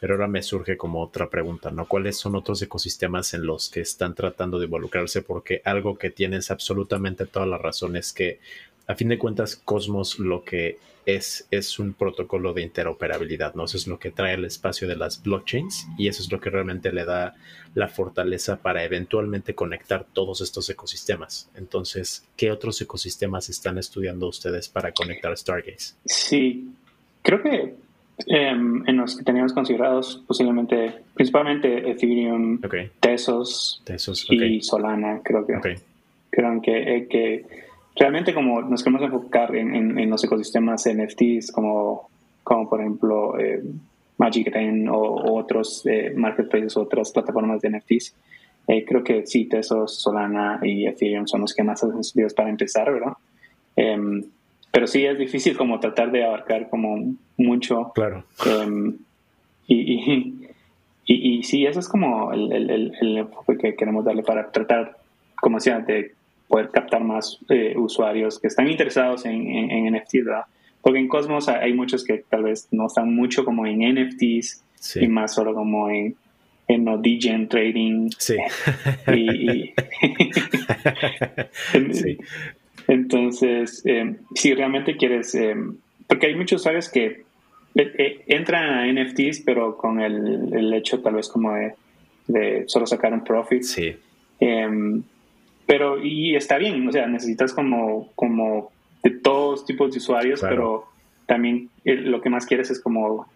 [0.00, 1.86] pero ahora me surge como otra pregunta, ¿no?
[1.86, 5.22] ¿Cuáles son otros ecosistemas en los que están tratando de involucrarse?
[5.22, 8.40] Porque algo que tienes absolutamente toda la razón es que
[8.86, 13.64] a fin de cuentas Cosmos lo que es, es un protocolo de interoperabilidad, ¿no?
[13.64, 16.50] Eso es lo que trae el espacio de las blockchains y eso es lo que
[16.50, 17.34] realmente le da
[17.74, 21.48] la fortaleza para eventualmente conectar todos estos ecosistemas.
[21.54, 25.94] Entonces, ¿qué otros ecosistemas están estudiando ustedes para conectar Stargaze?
[26.04, 26.70] Sí,
[27.22, 27.85] creo que
[28.26, 32.60] em, en los que teníamos considerados posiblemente, principalmente Ethereum,
[33.00, 33.82] Tesos,
[34.30, 35.76] y Solana, creo que.
[36.30, 37.46] Creo que, eh, que
[37.96, 42.10] realmente como nos queremos enfocar en, en, los ecosistemas NFTs como,
[42.42, 43.62] como por ejemplo eh,
[44.18, 48.14] Magic Eden o, otros eh, marketplaces, otras plataformas de NFTs,
[48.68, 52.50] eh, creo que sí, Tesos, Solana y Ethereum son los que más hacen sentido para
[52.50, 53.12] empezar, ¿verdad?
[53.76, 54.24] Em,
[54.76, 57.92] pero sí es difícil como tratar de abarcar como mucho.
[57.94, 58.24] Claro.
[58.44, 58.98] Em,
[59.66, 60.34] y, y,
[61.06, 64.98] y, sí, eso es como el, el, el, enfoque que queremos darle para tratar,
[65.40, 66.12] como decía, de
[66.46, 70.44] poder captar más eh, usuarios que están interesados en, en, NFT, ¿verdad?
[70.82, 74.62] Porque en Cosmos hay muchos que tal vez no están mucho como en NFTs
[74.96, 76.16] y más solo como en,
[76.68, 78.10] en no DGen trading.
[78.18, 78.36] Sí.
[79.10, 79.72] y,
[81.94, 82.18] sí.
[82.88, 85.56] Entonces, eh, si realmente quieres, eh,
[86.06, 87.24] porque hay muchos usuarios que
[87.74, 91.74] entran a NFTs, pero con el, el hecho tal vez como de,
[92.26, 93.62] de solo sacar un profit.
[93.62, 93.96] Sí.
[94.40, 95.02] Em,
[95.66, 98.70] pero, y está bien, o sea, necesitas como, como
[99.02, 100.86] de todos tipos de usuarios, pero
[101.26, 103.26] también eh, lo que más quieres es como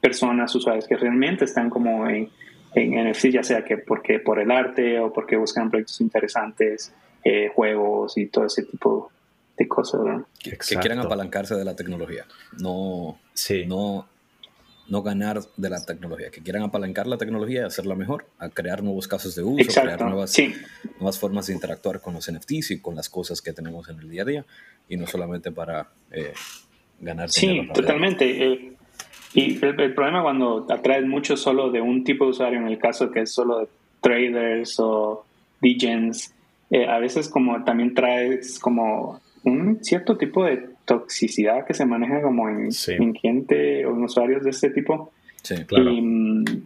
[0.00, 2.28] personas, usuarios que realmente están como en,
[2.74, 6.94] en NFC, ya sea que porque por el arte o porque buscan proyectos interesantes,
[7.28, 9.10] eh, juegos y todo ese tipo
[9.56, 10.00] de cosas.
[10.38, 12.24] Que, que, quieran apalancarse de la tecnología.
[12.58, 13.64] No, sí.
[13.66, 14.06] no
[14.88, 18.82] no ganar de la tecnología, que quieran apalancar la tecnología y hacerla mejor, a crear
[18.82, 20.36] nuevos casos de uso, crear nuevas,
[21.00, 24.08] nuevas formas de interactuar con los NFTs y con las cosas que tenemos en el
[24.08, 24.44] día a día,
[24.88, 26.32] y no solamente para eh,
[27.00, 27.30] ganar.
[27.30, 28.52] Sí, totalmente.
[28.52, 28.72] Eh,
[29.34, 33.10] y el, problema cuando atraes mucho solo de un tipo de usuario, en el caso
[33.10, 33.68] que es solo de
[34.00, 35.24] traders o
[35.60, 36.32] DJs,
[36.70, 42.22] eh, a veces como también traes como un cierto tipo de toxicidad que se maneja
[42.22, 42.70] como en,
[43.14, 45.12] gente o en usuarios de este tipo.
[45.42, 45.90] Sí, claro.
[45.92, 46.62] Y,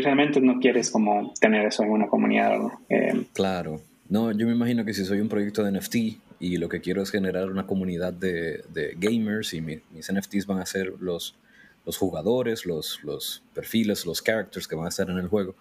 [0.00, 2.60] realmente no quieres como tener eso en una comunidad.
[2.88, 3.80] Eh, claro.
[4.08, 5.96] No, yo me imagino que si soy un proyecto de NFT
[6.38, 8.62] y lo que quiero es generar una comunidad de,
[8.96, 11.36] gamers y mis NFTs van a ser los,
[11.84, 15.54] los jugadores, los, los perfiles, los characters que van a estar en el juego.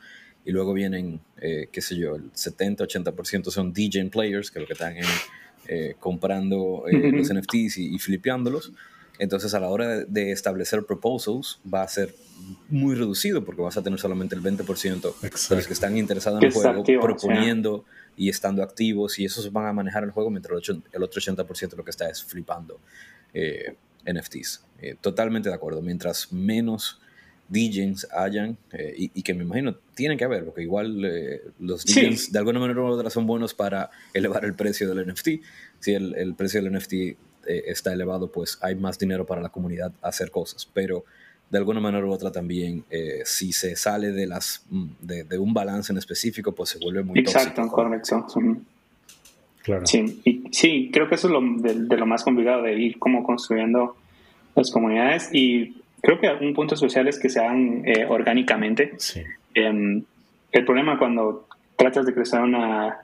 [0.50, 4.74] Y luego vienen, eh, qué sé yo, el 70-80% son DJ players, que lo que
[4.74, 4.96] están
[5.68, 8.74] eh, comprando eh, los NFTs y, y flipeándolos.
[9.20, 12.16] Entonces, a la hora de establecer proposals, va a ser
[12.68, 16.48] muy reducido porque vas a tener solamente el 20% de los que están interesados en
[16.48, 17.86] el juego proponiendo
[18.18, 21.84] y estando activos y esos van a manejar el juego mientras el otro 80% lo
[21.84, 22.80] que está es flipando
[23.36, 24.66] eh, NFTs.
[24.82, 25.84] Eh, totalmente de acuerdo.
[25.84, 27.00] Mientras menos
[27.50, 31.02] DJs hayan, eh, y, que me imagino tienen que haber, porque igual
[31.60, 35.28] los DJs de alguna manera u otra son buenos para elevar el precio del NFT.
[35.80, 36.94] Si el, el precio del NFT
[37.50, 40.70] eh, está elevado, pues hay más dinero para la comunidad hacer cosas.
[40.72, 41.04] Pero
[41.50, 45.54] de alguna manera u otra también, eh, si se sale de, las, mm, de, un
[45.54, 48.28] balance en específico, pues se vuelve muy Exacto, correcto.
[49.64, 49.86] Claro.
[49.86, 53.24] Sí, y, sí, creo que eso es lo, de, lo más complicado de ir como
[53.24, 53.96] construyendo
[54.56, 58.94] las comunidades y creo que un punto especial es que se hagan eh, orgánicamente.
[58.98, 59.22] Sí.
[59.54, 60.04] Em,
[60.52, 63.00] el problema cuando tratas de crecer una,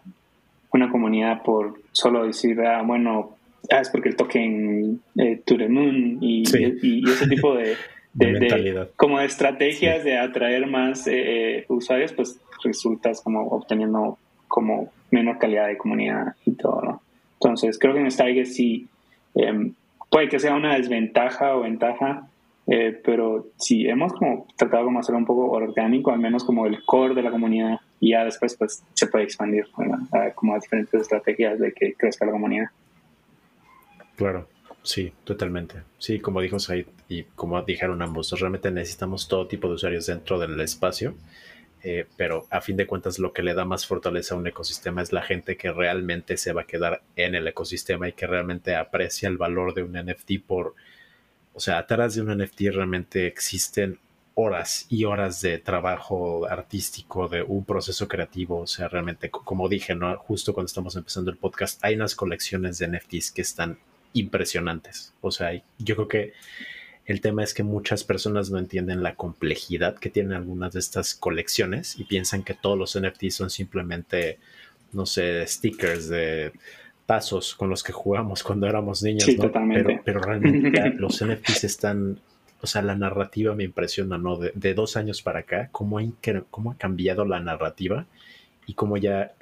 [0.72, 3.38] una comunidad por solo decir, ah, bueno,
[3.72, 6.44] ah, es porque el token eh, to the moon y,
[6.82, 7.76] y, ese tipo de,
[8.14, 11.14] de, como de estrategias de atraer más eh,
[11.60, 17.02] eh, usuarios, pues resultas como obteniendo como menor calidad de comunidad y todo, ¿no?
[17.34, 18.88] Entonces creo que en Stargate sí
[19.36, 19.74] em,
[20.10, 22.28] puede que sea una desventaja o ventaja,
[22.68, 26.84] eh, pero sí hemos como tratado como hacerlo un poco orgánico, al menos como el
[26.84, 29.66] core de la comunidad y ya después pues se puede expandir
[30.36, 32.68] como a diferentes estrategias de que crezca la comunidad.
[34.16, 34.48] Claro,
[34.82, 35.76] sí, totalmente.
[36.00, 40.40] Sí, como dijo Said y como dijeron ambos, realmente necesitamos todo tipo de usuarios dentro
[40.40, 41.14] del espacio,
[41.84, 45.04] eh, pero a fin de cuentas lo que le da más fortaleza a un ecosistema
[45.04, 48.76] es la gente que realmente se va a quedar en el ecosistema y que realmente
[48.76, 50.74] aprecia el valor de un NFT por,
[51.56, 53.98] o sea, atrás de un NFT realmente existen
[54.34, 58.60] horas y horas de trabajo artístico, de un proceso creativo.
[58.60, 60.18] O sea, realmente, como dije, ¿no?
[60.18, 63.80] justo cuando estamos empezando el podcast, hay unas colecciones de NFTs que están
[64.12, 65.14] impresionantes.
[65.22, 66.34] O sea, yo creo que
[67.06, 71.16] el tema es que muchas personas no entienden la complejidad que tienen algunas de estas
[71.16, 74.40] colecciones y piensan que todos los NFTs son simplemente,
[74.92, 76.52] no sé, stickers de
[77.06, 79.52] pasos con los que jugamos cuando éramos niños, ¿no?
[79.52, 82.20] Pero, pero, realmente los NFTs están,
[82.62, 84.38] o sea, la narrativa me impresiona, ¿no?
[84.38, 86.04] De, dos años para acá, cómo ha,
[86.50, 88.06] cómo ha cambiado la narrativa
[88.66, 89.34] y cómo ya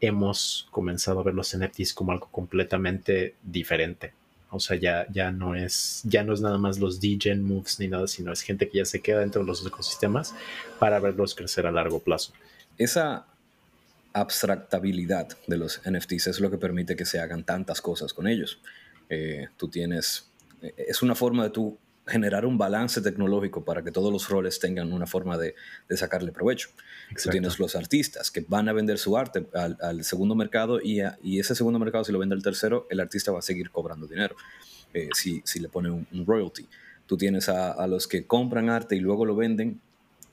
[0.00, 4.12] hemos comenzado a ver los NFTs como algo completamente diferente.
[4.50, 7.88] O sea, ya, ya, no es, ya no es nada más los DGen moves ni
[7.88, 10.34] nada, sino es gente que ya se queda dentro de los ecosistemas
[10.78, 12.32] para verlos crecer a largo plazo.
[12.78, 13.26] Esa
[14.12, 18.60] abstractabilidad de los NFTs es lo que permite que se hagan tantas cosas con ellos.
[19.08, 24.12] Eh, tú tienes, es una forma de tú generar un balance tecnológico para que todos
[24.12, 25.54] los roles tengan una forma de,
[25.90, 26.70] sacarle provecho.
[27.22, 31.38] Tú tienes los artistas que van a vender su arte al, segundo mercado y, y,
[31.38, 34.36] ese segundo mercado, si lo vende al tercero, el artista va a seguir cobrando dinero
[34.94, 36.66] eh, si, si, le pone un, royalty.
[37.06, 39.80] Tú tienes a, los que compran arte y luego lo venden.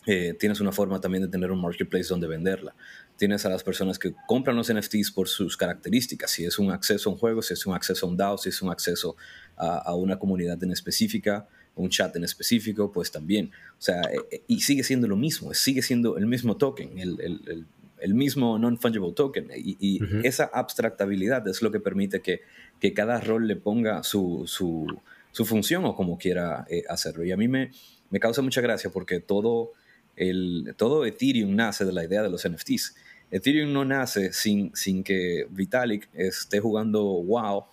[0.08, 2.76] Eh, tienes una forma también de tener un marketplace donde venderla.
[3.18, 7.10] Tienes a las personas que compran los NFTs por sus características, si es un acceso
[7.10, 9.16] a un juego, si es un acceso a un DAO, si es un acceso
[9.56, 13.52] a, a una comunidad en específica, un chat en específico, pues también.
[13.78, 17.20] O sea, eh, eh, y sigue siendo lo mismo, sigue siendo el mismo token, el,
[17.22, 17.66] el,
[18.00, 19.52] el, mismo non-fungible token.
[19.56, 22.42] Y, esa abstractabilidad es lo que permite que,
[22.80, 24.88] que cada rol le ponga su, su,
[25.32, 27.24] su función o como quiera eh, hacerlo.
[27.24, 27.72] Y a mí me,
[28.10, 29.74] me causa mucha gracia porque todo,
[30.16, 32.96] el, todo Ethereum nace de la idea de los NFTs.
[33.32, 37.66] Ethereum no nace sin, sin que Vitalik esté jugando WoW,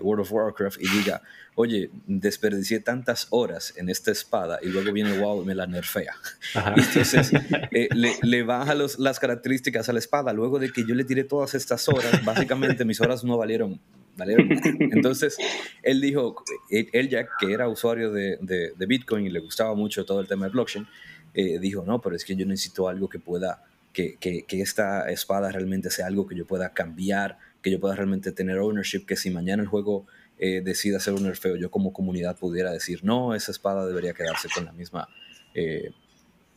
[0.00, 1.22] World of Warcraft, y diga,
[1.54, 6.14] oye, desperdicié tantas horas en esta espada y luego viene WoW y me la nerfea.
[6.76, 7.32] entonces
[7.72, 7.88] eh,
[8.22, 10.32] le, baja las características a la espada.
[10.32, 13.80] Luego de que yo le tiré todas estas horas, básicamente mis horas no valieron.
[14.16, 14.48] valieron.
[14.92, 15.36] Entonces
[15.82, 20.26] él dijo, él, ya que era usuario de, Bitcoin y le gustaba mucho todo el
[20.26, 20.86] tema de blockchain,
[21.34, 23.62] eh, dijo, no, pero es que yo necesito algo que pueda,
[23.92, 27.94] que, que, que esta espada realmente sea algo que yo pueda cambiar, que yo pueda
[27.94, 30.06] realmente tener ownership, que si mañana el juego
[30.38, 34.48] eh, decida hacer un nerfeo, yo como comunidad pudiera decir, no, esa espada debería quedarse
[34.52, 35.08] con la misma
[35.54, 35.92] eh,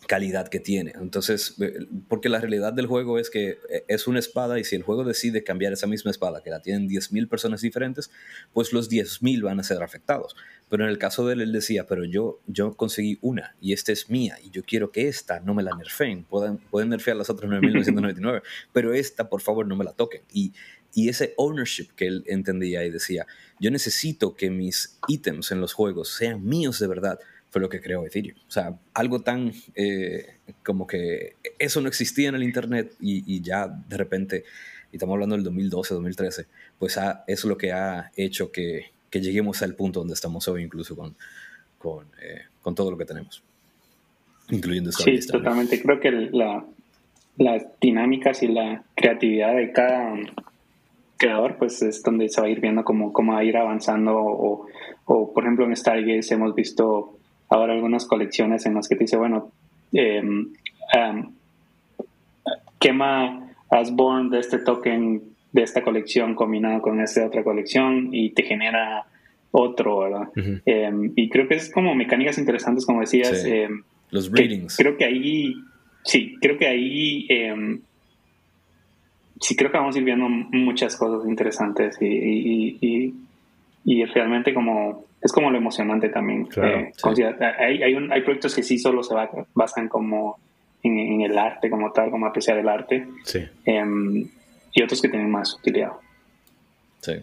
[0.08, 0.94] calidad que tiene.
[0.96, 4.84] Entonces, eh, porque la realidad del juego es que es una espada y si el
[4.84, 8.12] juego decide cambiar esa misma espada, que la tienen 10.000 personas diferentes,
[8.54, 10.36] pues los 10.000 van a ser afectados.
[10.70, 13.92] Pero en el caso de él, él decía, pero yo, yo conseguí una y esta
[13.92, 16.24] es mía y yo quiero que esta no me la nerfeen.
[16.24, 18.42] Pueden, pueden nerfear las otras 9.999,
[18.74, 20.22] pero esta, por favor, no me la toquen.
[20.34, 20.54] Y
[20.96, 23.28] y ese ownership que él entendía y decía,
[23.60, 27.20] yo necesito que mis ítems en los juegos sean míos de verdad,
[27.56, 28.38] fue lo que creó Ethereum.
[28.50, 30.26] O sea, algo tan eh,
[30.62, 34.44] como que eso no existía en el Internet y, ya de repente,
[34.92, 36.48] y estamos hablando del 2012, 2013,
[36.78, 40.64] pues eso es lo que ha hecho que, que, lleguemos al punto donde estamos hoy,
[40.64, 41.16] incluso con,
[41.78, 43.42] con, eh, con todo lo que tenemos,
[44.50, 45.82] incluyendo Sí, totalmente.
[45.82, 46.66] Creo que la,
[47.38, 50.14] las dinámicas y la creatividad de cada
[51.16, 54.14] creador, pues es donde se va a ir viendo cómo, cómo va a ir avanzando.
[54.18, 54.68] O,
[55.06, 57.16] o, por ejemplo, en Stargaze hemos visto
[57.50, 59.52] ahora algunas colecciones en las que te dice, bueno,
[59.94, 60.22] eh,
[62.80, 65.22] quema Asborn de este token
[65.52, 69.06] de esta colección combinado con esta otra colección y te genera
[69.52, 70.30] otro, ¿verdad?
[70.66, 73.44] Em, y creo que es como mecánicas interesantes, como decías.
[73.46, 74.76] Em, Los readings.
[74.76, 75.56] Creo que ahí,
[76.04, 77.28] sí, creo que ahí,
[79.40, 83.14] sí, creo que vamos a ir viendo muchas cosas interesantes y, y,
[83.86, 86.48] y realmente como es como lo emocionante también.
[86.56, 86.92] Eh,
[87.60, 89.16] hay, hay, hay, proyectos que sí solo se
[89.56, 90.38] basan como
[90.84, 93.08] en, el arte como tal, como apreciar el arte.
[93.24, 93.44] Sí.
[93.66, 94.30] Em,
[94.72, 95.94] y otros que tienen más utilidad.
[97.02, 97.14] Sí.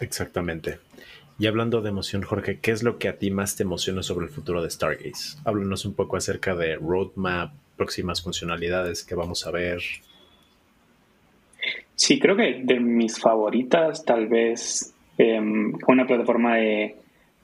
[0.00, 0.78] Exactamente.
[1.38, 4.24] Y hablando de emoción, Jorge, ¿qué es lo que a ti más te emociona sobre
[4.24, 5.38] el futuro de Stargaze?
[5.44, 9.82] Háblanos un poco acerca de roadmap, próximas funcionalidades que vamos a ver.
[11.96, 16.96] Sí, creo que de mis favoritas, tal vez em, una plataforma de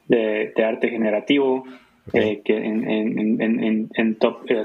[0.09, 1.65] de, arte generativo
[2.13, 4.63] eh, que en, en, en, top, eh,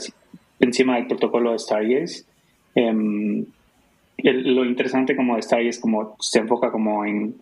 [0.59, 2.23] encima del protocolo de Stargaze.
[2.75, 3.45] Em,
[4.17, 7.35] lo interesante como de Stargaze como se enfoca como en,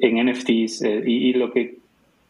[0.00, 1.78] en NFTs eh, y, lo que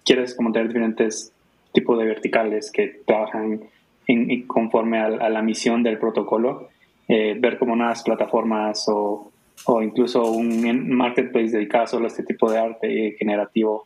[0.05, 1.32] quieres es como tener diferentes
[1.72, 3.61] tipos de verticales que trabajan
[4.09, 6.70] en, conforme a, la misión del protocolo,
[7.09, 9.30] ver como unas plataformas o,
[9.66, 13.84] o, incluso un marketplace dedicado solo a este tipo de arte generativo.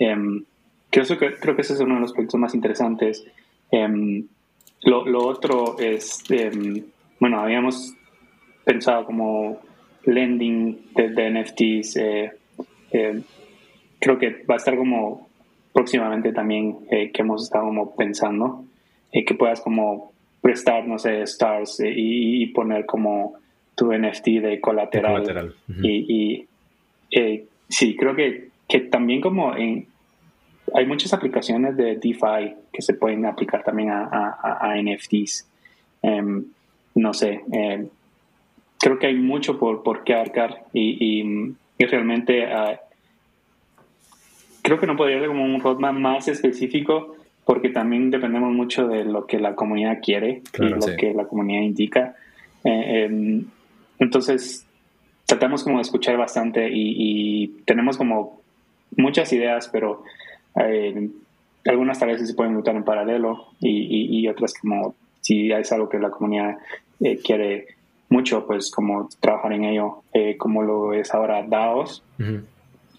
[0.00, 0.44] Em,
[0.90, 3.24] Creo que, creo que ese es uno de los proyectos más interesantes.
[3.70, 4.26] Em,
[4.82, 6.84] lo, lo, otro es, em,
[7.20, 7.94] bueno, habíamos
[8.64, 9.60] pensado como
[10.04, 11.96] lending de, NFTs.
[11.96, 12.32] Eh,
[12.90, 13.20] eh,
[14.00, 15.28] creo que va a estar como
[15.72, 18.64] próximamente también eh, que hemos estado como pensando,
[19.12, 23.34] que puedas como prestar, no sé, stars y, poner como
[23.76, 25.54] tu NFT de colateral.
[25.82, 26.46] Y,
[27.12, 29.86] y sí, creo que, que también como en,
[30.74, 35.46] hay muchas aplicaciones de DeFi que se pueden aplicar también a, NFTs.
[36.02, 36.44] Em,
[36.94, 37.88] no sé, em,
[38.78, 42.78] creo que hay mucho por, por qué abarcar y, realmente ah,
[44.62, 47.16] creo que no podría ser como un roadmap más específico
[47.46, 51.62] porque también dependemos mucho de lo que la comunidad quiere y lo que la comunidad
[51.62, 52.14] indica.
[52.62, 53.46] Eh, em,
[53.98, 54.66] entonces,
[55.26, 58.39] tratamos como de escuchar bastante y, y tenemos como
[58.96, 60.02] muchas ideas, pero
[60.56, 61.10] eh,
[61.66, 65.98] algunas tal vez se pueden luchar en paralelo y, otras como si es algo que
[65.98, 66.58] la comunidad
[67.00, 67.66] eh, quiere
[68.08, 72.02] mucho, pues como trabajar en ello, eh, como lo es ahora DAOs.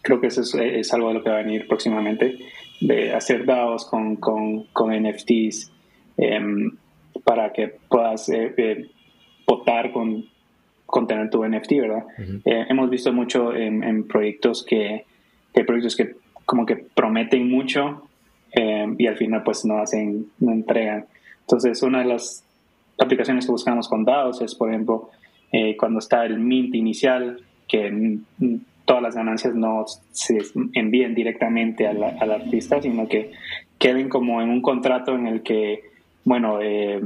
[0.04, 2.38] Creo que eso es, algo de lo que va a venir próximamente,
[2.80, 5.72] de hacer DAOs con, con, con NFTs
[6.18, 6.72] em,
[7.24, 8.32] para que puedas
[9.46, 10.26] votar con,
[10.86, 12.06] con tener tu NFT, ¿verdad?
[12.46, 15.06] hemos visto mucho en, proyectos que,
[15.54, 18.08] que proyectos que como que prometen mucho
[18.54, 21.06] eh, y al final pues no hacen, no entregan.
[21.42, 22.44] Entonces una de las
[23.00, 25.10] aplicaciones que buscamos con DAOs es, por ejemplo,
[25.52, 28.20] eh, cuando está el mint inicial, que
[28.86, 30.40] todas las ganancias no se
[30.74, 33.32] envíen directamente al, artista, sino que
[33.80, 35.82] queden como en un contrato en el que,
[36.26, 37.02] bueno, eh,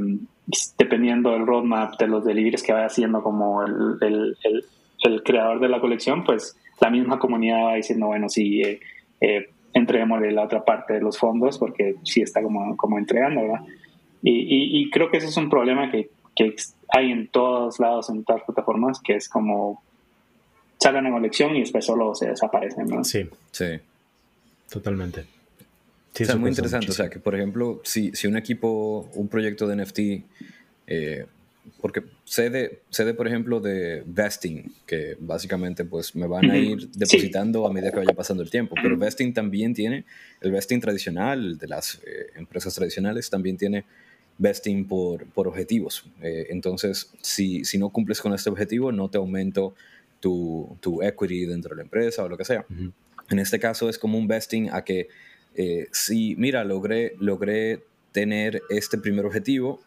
[0.78, 4.36] dependiendo del roadmap de los deliveries que vaya haciendo como el, el,
[5.04, 10.32] el, creador de la colección, pues la misma comunidad va diciendo, bueno, si eh, entreguémosle
[10.32, 13.62] la otra parte de los fondos porque sí está como, como entregando, ¿verdad?
[14.22, 16.56] Y, y, creo que ese es un problema que, que,
[16.90, 19.84] hay en todos lados, en todas las plataformas, que es como
[20.80, 23.04] salen en colección y después solo se desaparecen, ¿no?
[23.04, 23.66] Sí, sí,
[24.70, 25.26] totalmente.
[26.14, 29.68] Sí, es muy interesante, o sea, que por ejemplo, si, si un equipo, un proyecto
[29.68, 30.00] de NFT
[30.88, 31.26] eh,
[31.82, 36.58] porque sé de, sé de, por ejemplo, de vesting, que básicamente pues me van a
[36.58, 40.06] ir depositando a medida que vaya pasando el tiempo, pero vesting también tiene,
[40.42, 43.86] el vesting tradicional de las eh, empresas tradicionales también tiene
[44.38, 46.06] vesting por, por objetivos.
[46.22, 49.76] Eh, entonces, si, si, no cumples con este objetivo, no te aumento
[50.20, 52.66] tu, tu equity dentro de la empresa o lo que sea.
[53.30, 55.08] En este caso es como un vesting a que
[55.56, 59.82] eh, si, mira, logré, logré tener este primer objetivo,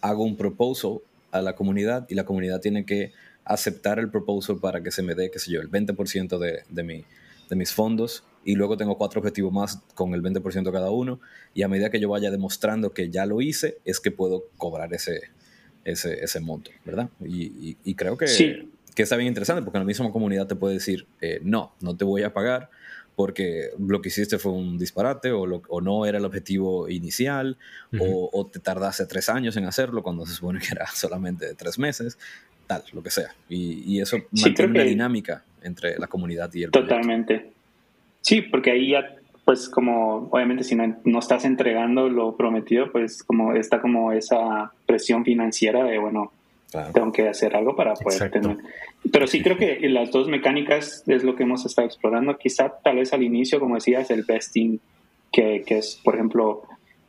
[0.00, 1.00] hago un proposal
[1.30, 3.12] a la comunidad y la comunidad tiene que
[3.44, 6.82] aceptar el proposal para que se me dé, qué sé yo, el 20% de, de,
[6.82, 7.04] mi,
[7.48, 11.20] de mis fondos y luego tengo cuatro objetivos más con el 20% cada uno
[11.54, 14.92] y a medida que yo vaya demostrando que ya lo hice, es que puedo cobrar
[14.94, 15.30] ese,
[15.84, 17.10] ese, ese monto, ¿verdad?
[17.24, 18.26] Y, y, creo que,
[18.94, 22.04] que, está bien interesante porque la misma comunidad te puede decir, eh, no, no te
[22.04, 22.70] voy a pagar
[23.16, 27.58] porque lo que hiciste fue un disparate o, o no era el objetivo inicial
[27.98, 31.78] o, o, te tardaste tres años en hacerlo cuando se supone que era solamente tres
[31.78, 32.18] meses,
[32.66, 33.34] tal, lo que sea.
[33.48, 37.52] Y, y eso mantiene una dinámica entre la comunidad y el Totalmente.
[38.20, 43.22] Sí, porque ahí ya, pues como, obviamente si no, no, estás entregando lo prometido, pues
[43.22, 46.32] como está como esa presión financiera de, bueno,
[46.92, 48.58] tengo que hacer algo para poder tener.
[49.12, 52.36] Pero sí creo que las dos mecánicas es lo que hemos estado explorando.
[52.36, 54.80] Quizá tal vez al inicio, como decías, el vesting,
[55.32, 56.62] que, que es, por ejemplo,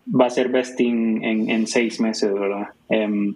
[0.08, 2.70] va a ser vesting en, en seis meses, ¿verdad?
[2.88, 3.36] Um,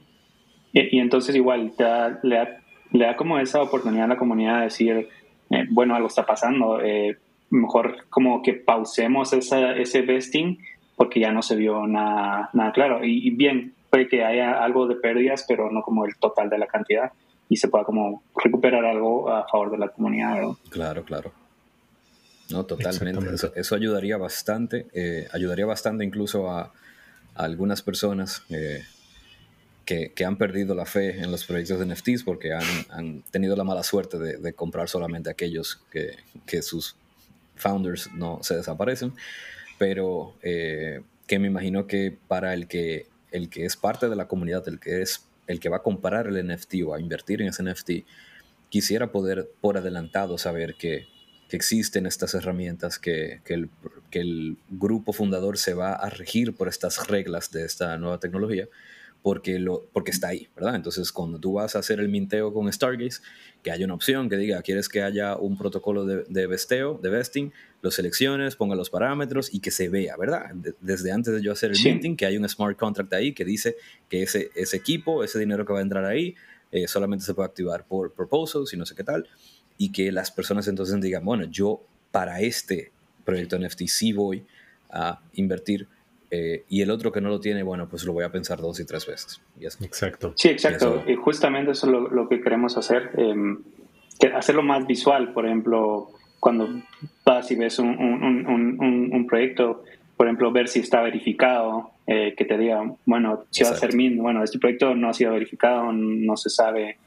[0.73, 2.57] y, y, entonces igual te da, le, da,
[2.91, 5.09] le, da, como esa oportunidad a la comunidad de decir,
[5.51, 7.17] eh, bueno, algo está pasando, eh,
[7.49, 10.57] mejor como que pausemos esa, ese vesting
[10.95, 13.05] porque ya no se vio nada, nada claro.
[13.05, 16.58] Y, y, bien, puede que haya algo de pérdidas, pero no como el total de
[16.58, 17.14] la cantidad
[17.48, 20.41] y se pueda como recuperar algo a favor de la comunidad.
[20.41, 20.60] ¿no?
[20.70, 21.32] Claro, claro.
[22.50, 23.34] No, totalmente.
[23.34, 28.84] Eso, eso, ayudaría bastante, eh, ayudaría bastante incluso a, a algunas personas eh,
[29.86, 33.56] que, que, han perdido la fe en los proyectos de NFTs porque han, han tenido
[33.56, 36.98] la mala suerte de, de comprar solamente aquellos que, que sus
[37.56, 39.14] founders no se desaparecen,
[39.80, 44.28] pero eh, que me imagino que para el que, el que es parte de la
[44.28, 47.50] comunidad, el que es el que va a comprar el NFT o a invertir en
[47.50, 47.92] ese NFT,
[48.70, 51.08] quisiera poder por adelantado saber que,
[51.50, 53.70] que existen estas herramientas, que, que, el,
[54.10, 58.68] que el grupo fundador se va a regir por estas reglas de esta nueva tecnología
[59.26, 60.76] porque, lo, porque está ahí, ¿verdad?
[60.76, 63.21] Entonces, cuando tú vas a hacer el minteo con Stargaze,
[63.63, 67.09] que haya una opción que diga, quieres que haya un protocolo de, de vesteo, de
[67.09, 67.51] vesting,
[67.82, 70.51] lo selecciones, ponga los parámetros y que se vea, ¿verdad?
[70.80, 71.89] Desde antes de yo hacer el sí.
[71.89, 73.78] minting, que hay un smart contract ahí que dice
[74.09, 76.36] que ese, ese equipo, ese dinero que va a entrar ahí,
[76.71, 79.28] eh, solamente se puede activar por proposals y no sé qué tal,
[79.80, 82.91] y que las personas entonces digan, bueno, yo para este
[83.23, 84.45] proyecto NFT sí voy
[84.91, 85.88] a invertir
[86.36, 88.80] eh, y el otro que no lo tiene, bueno, pues lo voy a pensar dos
[88.80, 89.42] y tres veces.
[89.60, 90.34] Y exacto.
[90.36, 91.04] Sí, exacto.
[91.08, 91.12] Y, eso...
[91.12, 93.12] y justamente eso es lo, lo, que queremos hacer.
[93.18, 93.36] Eh,
[94.34, 96.10] hacerlo más visual, por ejemplo,
[96.40, 96.68] cuando
[97.26, 99.84] vas y ves un, un, un, un proyecto,
[100.18, 103.96] por ejemplo, ver si está verificado, eh, que te diga, bueno, si va a ser
[103.96, 106.98] min, bueno, este proyecto no ha sido verificado, no se sabe.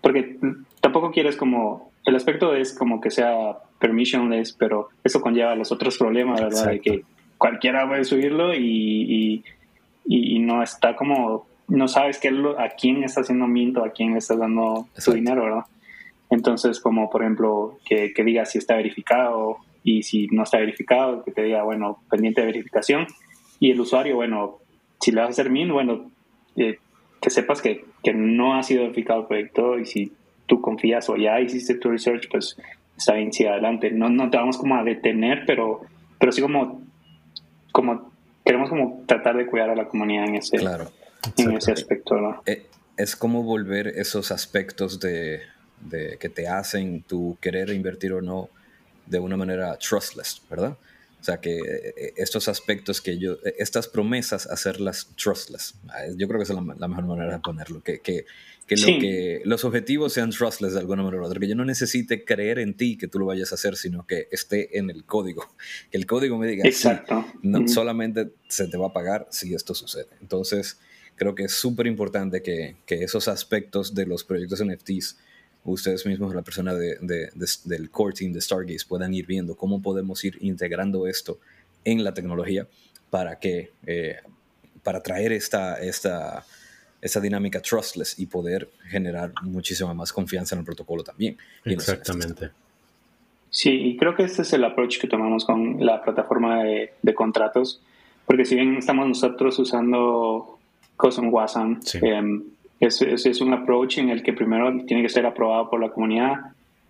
[0.00, 0.36] Porque
[0.80, 5.98] tampoco quieres como, el aspecto es como que sea permissionless, pero eso conlleva los otros
[5.98, 6.72] problemas, ¿verdad?
[6.72, 6.90] Exacto.
[6.90, 9.44] De que cualquiera puede subirlo y, y,
[10.06, 14.18] y, no está como, no sabes qué a quién está haciendo minto, a quién le
[14.18, 15.00] estás dando Exacto.
[15.00, 15.64] su dinero, ¿verdad?
[16.30, 21.22] Entonces, como por ejemplo, que, que, diga si está verificado y si no está verificado,
[21.22, 23.06] que te diga, bueno, pendiente de verificación.
[23.60, 24.58] Y el usuario, bueno,
[25.00, 26.10] si le vas a hacer min, bueno,
[26.56, 26.78] eh,
[27.20, 30.12] que sepas que, que, no ha sido verificado el proyecto y si
[30.46, 32.56] tú confías o ya hiciste tu research, pues
[32.96, 33.90] está bien, sí, adelante.
[33.90, 35.82] No, no te vamos como a detener, pero,
[36.18, 36.82] pero sí como
[37.74, 38.12] como
[38.44, 40.92] queremos como tratar de cuidar a la comunidad en ese, claro,
[41.36, 42.14] en ese aspecto.
[42.20, 42.40] ¿no?
[42.46, 45.40] Eh, es como volver esos aspectos de,
[45.80, 48.48] de, que te hacen tu querer invertir o no
[49.06, 50.76] de una manera trustless, ¿verdad?
[51.24, 55.74] O sea, que eh, estos aspectos que yo, estas promesas, hacerlas trustless.
[55.88, 57.82] Ah, yo creo que esa es la, la mejor manera de ponerlo.
[57.82, 58.26] Que, que,
[58.66, 58.92] que, sí.
[58.92, 61.40] lo que los objetivos sean trustless de alguna manera u otra.
[61.40, 64.28] Que yo no necesite creer en ti que tú lo vayas a hacer, sino que
[64.32, 65.48] esté en el código.
[65.90, 67.24] Que el código me diga, Exacto.
[67.26, 67.68] Sí, no, mm.
[67.68, 70.08] solamente se te va a pagar si esto sucede.
[70.20, 70.78] Entonces,
[71.16, 75.16] creo que es súper importante que, que esos aspectos de los proyectos NFTs
[75.64, 79.56] ustedes mismos, la persona de, de, de, del core team de Stargaze, puedan ir viendo
[79.56, 81.38] cómo podemos ir integrando esto
[81.84, 82.68] en la tecnología
[83.10, 84.16] para que, eh,
[84.82, 86.44] para traer esta, esta,
[87.00, 91.36] esta dinámica trustless y poder generar muchísima más confianza en el protocolo también.
[91.64, 92.50] Exactamente.
[93.50, 97.14] Sí, y creo que este es el approach que tomamos con la plataforma de, de
[97.14, 97.80] contratos,
[98.26, 100.58] porque si bien estamos nosotros usando
[100.96, 101.98] Cosm Wasm, sí.
[102.02, 102.42] eh,
[102.86, 105.90] es, es, es, un approach en el que primero tiene que ser aprobado por la
[105.90, 106.34] comunidad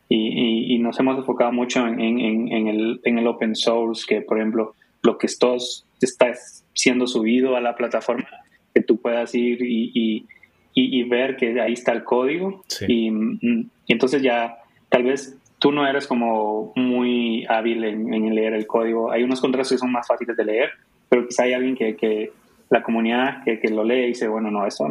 [0.09, 4.05] y, y, y nos hemos enfocado mucho en, en, en, el, en el open source,
[4.07, 6.33] que por ejemplo lo que estos, está
[6.73, 8.29] siendo subido a la plataforma,
[8.75, 10.27] que tú puedas ir y,
[10.75, 12.87] y ver que ahí está el código sí.
[12.89, 14.57] y, y, entonces ya
[14.89, 19.11] tal vez tú no eres como muy hábil en, en, leer el código.
[19.11, 20.71] Hay unos contratos que son más fáciles de leer,
[21.09, 22.33] pero quizá hay alguien que, que
[22.71, 24.87] la comunidad que, que, lo lee y dice, bueno, no, eso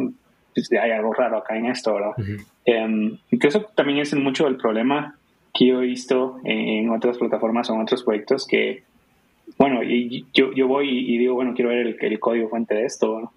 [0.80, 2.12] hay algo raro acá en esto, ¿verdad?
[2.16, 2.46] Uh -huh.
[2.66, 5.16] Eh, incluso también es mucho el problema
[5.52, 8.82] que yo he visto en, otras plataformas o en otros proyectos que,
[9.56, 12.86] bueno, y yo, yo voy y digo, bueno, quiero ver el, el código fuente de
[12.86, 13.32] esto,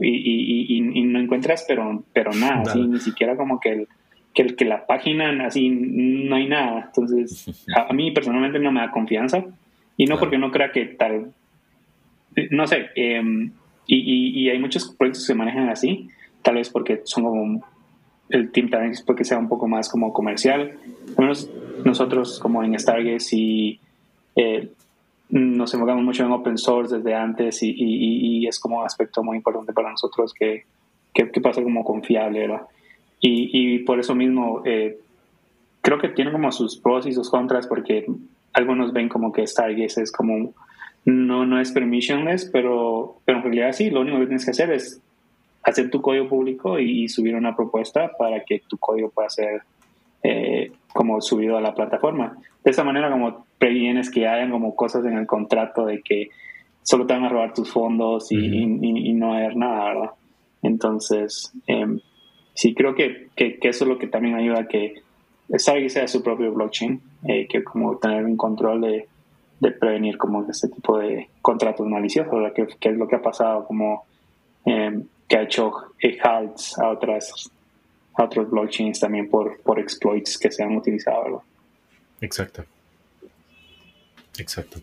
[0.00, 3.88] y, y, y, no encuentras, pero, pero nada, Así, ni siquiera como que, el,
[4.32, 6.86] que, que la página, así, no hay nada.
[6.86, 9.44] Entonces, a, mí personalmente no me da confianza,
[9.96, 11.32] y no porque no crea que tal,
[12.50, 12.88] no sé,
[13.86, 16.08] y, y, hay muchos proyectos que se manejan así,
[16.42, 17.64] tal vez porque son como
[18.30, 20.78] el team es porque sea un poco más como comercial.
[21.16, 21.50] Al menos
[21.84, 23.80] nosotros como en Stargaze y
[24.36, 24.70] eh,
[25.28, 29.36] nos enfocamos mucho en open source desde antes y, y, es como un aspecto muy
[29.36, 30.64] importante para nosotros que,
[31.12, 32.62] que, pasa como confiable, ¿verdad?
[33.20, 34.98] Y, y por eso mismo eh,
[35.82, 38.06] creo que tiene como sus pros y sus contras porque
[38.52, 40.52] algunos ven como que Stargaze es como
[41.04, 44.70] no, no es permissionless, pero, pero en realidad sí, lo único que tienes que hacer
[44.72, 45.00] es
[45.62, 49.62] hacer tu código público y subir una propuesta para que tu código pueda ser
[50.22, 52.36] eh, como subido a la plataforma.
[52.64, 56.28] De esa manera como previenes que hayan como cosas en el contrato de que
[56.82, 58.66] solo te van a robar tus fondos y,
[59.14, 60.10] no haber nada, ¿verdad?
[60.62, 62.00] Entonces, em,
[62.54, 64.94] sí creo que, que, eso es lo que también ayuda a que
[65.56, 69.08] sabe que sea su propio blockchain, eh, que como tener un control de,
[69.60, 72.52] de prevenir como este tipo de contratos maliciosos, ¿verdad?
[72.52, 74.04] Que, que es lo que ha pasado como
[74.66, 75.72] eh, que ha hecho
[76.24, 77.50] halts a otras
[78.14, 81.44] a otros blockchains también por, por exploits que se han utilizado.
[82.20, 82.64] Exacto.
[84.36, 84.80] Exacto.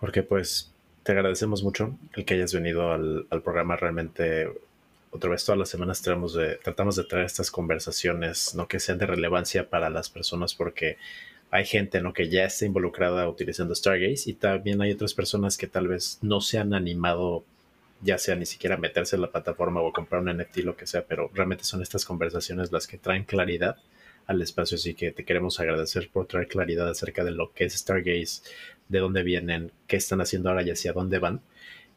[0.00, 0.72] Porque pues
[1.02, 3.76] te agradecemos mucho el que hayas venido al, programa.
[3.76, 4.48] Realmente,
[5.10, 8.96] otra vez todas las semanas tratamos de, tratamos de traer estas conversaciones, no que sean
[8.98, 10.96] de relevancia para las personas, porque
[11.50, 12.14] hay gente ¿no?
[12.14, 16.40] que ya está involucrada utilizando Stargaze y también hay otras personas que tal vez no
[16.40, 17.44] se han animado
[18.02, 21.04] ya sea ni siquiera meterse en la plataforma o comprar un NFT, lo que sea,
[21.06, 23.76] pero realmente son estas conversaciones las que traen claridad
[24.26, 27.74] al espacio, así que te queremos agradecer por traer claridad acerca de lo que es
[27.74, 28.42] Stargaze,
[28.88, 31.40] de dónde vienen, qué están haciendo ahora y hacia dónde van.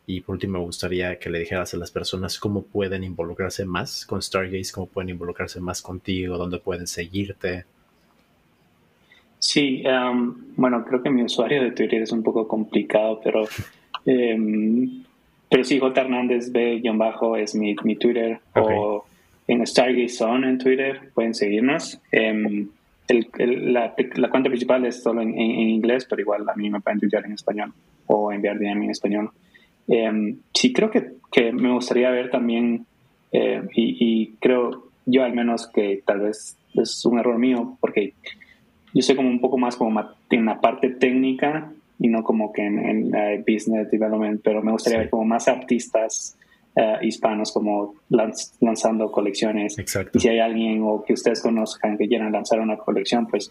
[0.08, 4.06] Y por último, me gustaría que le dijeras a las personas cómo pueden involucrarse más
[4.06, 7.66] con Stargaze, cómo pueden involucrarse más contigo, dónde pueden seguirte.
[9.39, 13.47] Sí, um, bueno, creo que mi usuario de Twitter es un poco complicado, pero
[14.06, 15.03] em,
[15.56, 16.01] pero sí, J.
[16.01, 19.06] Hernández B-bajo es mi, mi Twitter o
[19.47, 21.97] en Stargaze Zone en Twitter pueden seguirnos.
[22.12, 22.68] Em,
[23.08, 26.99] el, la, la, cuenta principal es solo en, inglés, pero igual a mí me pueden
[26.99, 27.72] tuitear en español
[28.06, 29.32] o enviar DM en español.
[29.88, 32.86] Eh, sí, creo que, que, me gustaría ver también,
[33.32, 38.14] eh, y, y, creo yo al menos que tal vez es un error mío, porque
[38.93, 42.66] yo soy como un poco más como en la parte técnica y no como que
[42.66, 43.12] en,
[43.46, 46.38] business development, pero me gustaría ver como más artistas
[46.76, 49.80] eh, hispanos como lanzando colecciones.
[49.80, 50.18] Exacto.
[50.18, 53.50] Y si hay alguien o que ustedes conozcan que quieran lanzar una colección, pues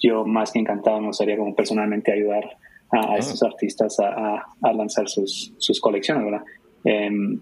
[0.00, 2.44] yo más que encantado me gustaría como personalmente ayudar
[2.92, 3.16] a, ah.
[3.18, 6.42] estos artistas a, a, lanzar sus, sus colecciones, ¿verdad?
[6.84, 7.40] Em,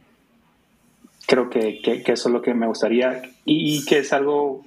[1.27, 4.65] creo que, que, eso es lo que me gustaría y, y que es algo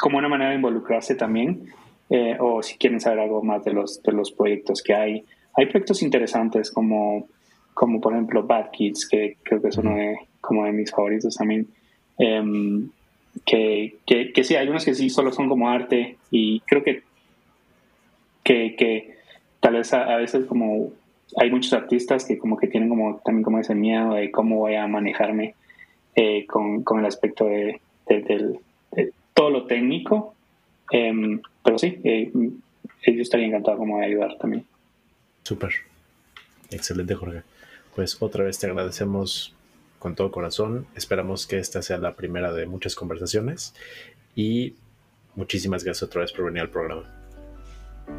[0.00, 1.72] como una manera de involucrarse también
[2.14, 5.24] eh, o si quieren saber algo más de los, de los proyectos que hay.
[5.56, 7.26] Hay proyectos interesantes como,
[7.72, 11.34] como por ejemplo Bad Kids, que creo que es uno de, como de mis favoritos
[11.34, 11.68] también.
[12.18, 12.90] Em,
[13.46, 17.02] que, que, sí, hay unos que sí solo son como arte y creo que,
[18.44, 19.16] que, que
[19.60, 20.90] tal vez a, veces como
[21.38, 24.74] hay muchos artistas que como que tienen como también como ese miedo de cómo voy
[24.74, 25.54] a manejarme
[26.14, 28.58] eh, con, con, el aspecto de, de,
[29.32, 30.34] todo lo técnico
[30.92, 34.64] Em, pero sí, eh, yo estaría encantado como de ayudar también.
[35.42, 35.72] Súper.
[36.70, 37.42] Excelente, Jorge.
[37.96, 39.54] Pues otra vez te agradecemos
[39.98, 40.86] con todo corazón.
[40.94, 43.74] Esperamos que esta sea la primera de muchas conversaciones
[44.34, 44.74] y
[45.34, 47.10] muchísimas gracias otra vez por venir al programa.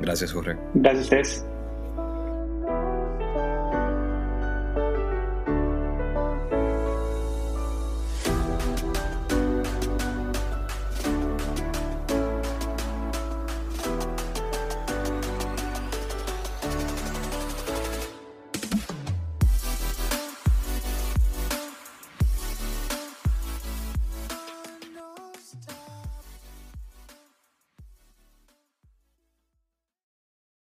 [0.01, 0.57] Gracias, Jorge.
[0.75, 1.52] Gracias a ustedes.